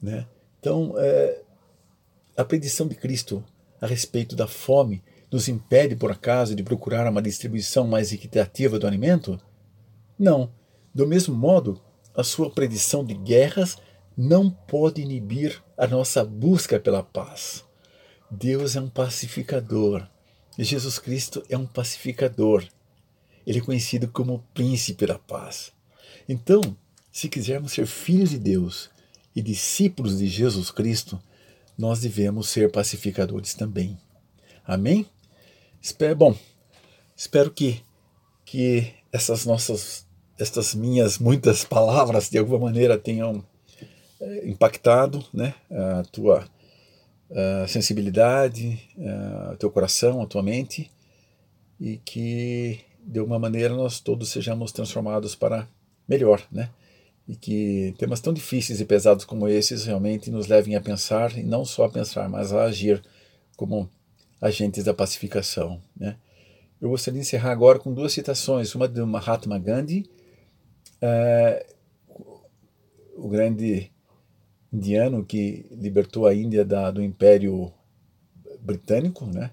Né? 0.00 0.26
Então, 0.58 0.94
é, 0.96 1.42
a 2.36 2.44
predição 2.44 2.86
de 2.86 2.94
Cristo 2.94 3.44
a 3.80 3.86
respeito 3.86 4.36
da 4.36 4.46
fome 4.46 5.02
nos 5.30 5.48
impede, 5.48 5.96
por 5.96 6.10
acaso, 6.10 6.54
de 6.54 6.62
procurar 6.62 7.08
uma 7.10 7.22
distribuição 7.22 7.86
mais 7.86 8.12
equitativa 8.12 8.78
do 8.78 8.86
alimento? 8.86 9.40
Não. 10.18 10.50
Do 10.94 11.06
mesmo 11.06 11.34
modo, 11.34 11.80
a 12.14 12.22
sua 12.22 12.50
predição 12.50 13.04
de 13.04 13.14
guerras 13.14 13.78
não 14.16 14.50
pode 14.50 15.00
inibir 15.00 15.62
a 15.76 15.86
nossa 15.86 16.22
busca 16.22 16.78
pela 16.78 17.02
paz. 17.02 17.64
Deus 18.30 18.76
é 18.76 18.80
um 18.80 18.88
pacificador. 18.88 20.06
Jesus 20.58 20.98
Cristo 20.98 21.42
é 21.48 21.56
um 21.56 21.66
pacificador. 21.66 22.66
Ele 23.46 23.58
é 23.58 23.62
conhecido 23.62 24.08
como 24.08 24.34
o 24.34 24.42
príncipe 24.54 25.06
da 25.06 25.18
paz. 25.18 25.72
Então, 26.28 26.60
se 27.10 27.28
quisermos 27.28 27.72
ser 27.72 27.86
filhos 27.86 28.30
de 28.30 28.38
Deus, 28.38 28.90
e 29.34 29.42
discípulos 29.42 30.18
de 30.18 30.28
Jesus 30.28 30.70
Cristo, 30.70 31.20
nós 31.76 32.00
devemos 32.00 32.48
ser 32.48 32.70
pacificadores 32.70 33.54
também. 33.54 33.98
Amém? 34.64 35.06
Espero, 35.80 36.14
bom, 36.14 36.36
espero 37.16 37.50
que, 37.50 37.82
que 38.44 38.92
essas 39.10 39.44
nossas, 39.44 40.06
estas 40.38 40.74
minhas 40.74 41.18
muitas 41.18 41.64
palavras 41.64 42.28
de 42.28 42.38
alguma 42.38 42.58
maneira 42.58 42.98
tenham 42.98 43.44
é, 44.20 44.48
impactado, 44.48 45.24
né? 45.32 45.54
A 45.70 46.02
tua 46.04 46.46
a 47.34 47.66
sensibilidade, 47.66 48.78
o 49.52 49.56
teu 49.56 49.70
coração, 49.70 50.20
a 50.20 50.26
tua 50.26 50.42
mente, 50.42 50.90
e 51.80 51.96
que 51.98 52.80
de 53.04 53.18
alguma 53.18 53.38
maneira 53.38 53.74
nós 53.74 54.00
todos 54.00 54.28
sejamos 54.30 54.70
transformados 54.72 55.34
para 55.34 55.66
melhor, 56.08 56.46
né? 56.50 56.70
E 57.26 57.36
que 57.36 57.94
temas 57.98 58.20
tão 58.20 58.32
difíceis 58.32 58.80
e 58.80 58.84
pesados 58.84 59.24
como 59.24 59.48
esses 59.48 59.84
realmente 59.84 60.30
nos 60.30 60.46
levem 60.46 60.76
a 60.76 60.80
pensar, 60.80 61.36
e 61.38 61.42
não 61.42 61.64
só 61.64 61.84
a 61.84 61.90
pensar, 61.90 62.28
mas 62.28 62.52
a 62.52 62.64
agir 62.64 63.02
como 63.56 63.88
agentes 64.40 64.84
da 64.84 64.92
pacificação, 64.92 65.80
né? 65.96 66.16
Eu 66.80 66.88
gostaria 66.90 67.20
de 67.20 67.26
encerrar 67.26 67.52
agora 67.52 67.78
com 67.78 67.94
duas 67.94 68.12
citações, 68.12 68.74
uma 68.74 68.88
de 68.88 69.00
Mahatma 69.02 69.56
Gandhi, 69.56 70.10
é, 71.00 71.64
o 73.16 73.28
grande 73.28 73.91
indiano 74.72 75.24
que 75.24 75.66
libertou 75.70 76.26
a 76.26 76.34
Índia 76.34 76.64
da, 76.64 76.90
do 76.90 77.02
Império 77.02 77.72
Britânico, 78.60 79.26
né? 79.26 79.50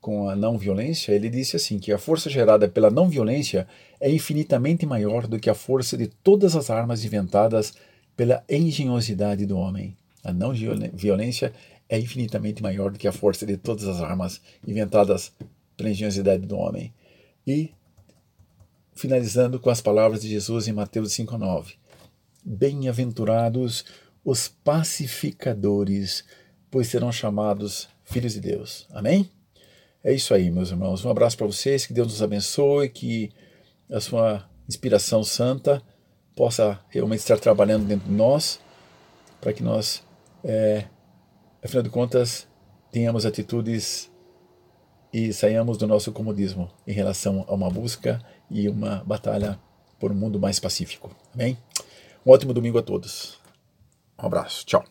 com 0.00 0.28
a 0.28 0.34
não 0.34 0.56
violência, 0.56 1.12
ele 1.12 1.28
disse 1.28 1.56
assim 1.56 1.78
que 1.78 1.92
a 1.92 1.98
força 1.98 2.30
gerada 2.30 2.66
pela 2.66 2.90
não 2.90 3.08
violência 3.08 3.68
é 4.00 4.10
infinitamente 4.10 4.86
maior 4.86 5.26
do 5.26 5.38
que 5.38 5.50
a 5.50 5.54
força 5.54 5.96
de 5.96 6.06
todas 6.06 6.56
as 6.56 6.70
armas 6.70 7.04
inventadas 7.04 7.74
pela 8.16 8.42
engenhosidade 8.48 9.44
do 9.44 9.58
homem. 9.58 9.94
A 10.24 10.32
não 10.32 10.52
violência 10.94 11.52
é 11.88 11.98
infinitamente 11.98 12.62
maior 12.62 12.90
do 12.90 12.98
que 12.98 13.08
a 13.08 13.12
força 13.12 13.44
de 13.44 13.56
todas 13.56 13.86
as 13.86 14.00
armas 14.00 14.40
inventadas 14.66 15.32
pela 15.76 15.90
engenhosidade 15.90 16.46
do 16.46 16.56
homem. 16.56 16.92
E 17.46 17.70
finalizando 18.94 19.58
com 19.58 19.70
as 19.70 19.80
palavras 19.80 20.22
de 20.22 20.28
Jesus 20.28 20.66
em 20.66 20.72
Mateus 20.72 21.12
5:9. 21.12 21.74
Bem-aventurados 22.42 23.84
os 24.24 24.48
pacificadores, 24.48 26.24
pois 26.70 26.88
serão 26.88 27.10
chamados 27.10 27.88
filhos 28.04 28.34
de 28.34 28.40
Deus. 28.40 28.86
Amém? 28.90 29.30
É 30.02 30.12
isso 30.12 30.32
aí, 30.32 30.50
meus 30.50 30.70
irmãos. 30.70 31.04
Um 31.04 31.10
abraço 31.10 31.36
para 31.36 31.46
vocês, 31.46 31.86
que 31.86 31.92
Deus 31.92 32.08
nos 32.08 32.22
abençoe, 32.22 32.88
que 32.88 33.30
a 33.90 34.00
sua 34.00 34.48
inspiração 34.68 35.22
santa 35.22 35.82
possa 36.34 36.80
realmente 36.88 37.20
estar 37.20 37.38
trabalhando 37.38 37.86
dentro 37.86 38.08
de 38.08 38.14
nós, 38.14 38.60
para 39.40 39.52
que 39.52 39.62
nós, 39.62 40.02
é, 40.44 40.84
afinal 41.62 41.82
de 41.82 41.90
contas, 41.90 42.46
tenhamos 42.90 43.26
atitudes 43.26 44.10
e 45.12 45.32
saiamos 45.32 45.76
do 45.76 45.86
nosso 45.86 46.12
comodismo 46.12 46.70
em 46.86 46.92
relação 46.92 47.44
a 47.48 47.54
uma 47.54 47.68
busca 47.68 48.22
e 48.50 48.68
uma 48.68 49.02
batalha 49.04 49.58
por 49.98 50.12
um 50.12 50.14
mundo 50.14 50.38
mais 50.38 50.58
pacífico. 50.58 51.14
Amém? 51.34 51.58
Um 52.24 52.30
ótimo 52.30 52.52
domingo 52.54 52.78
a 52.78 52.82
todos. 52.82 53.39
Um 54.22 54.26
abraço. 54.26 54.64
Tchau. 54.66 54.84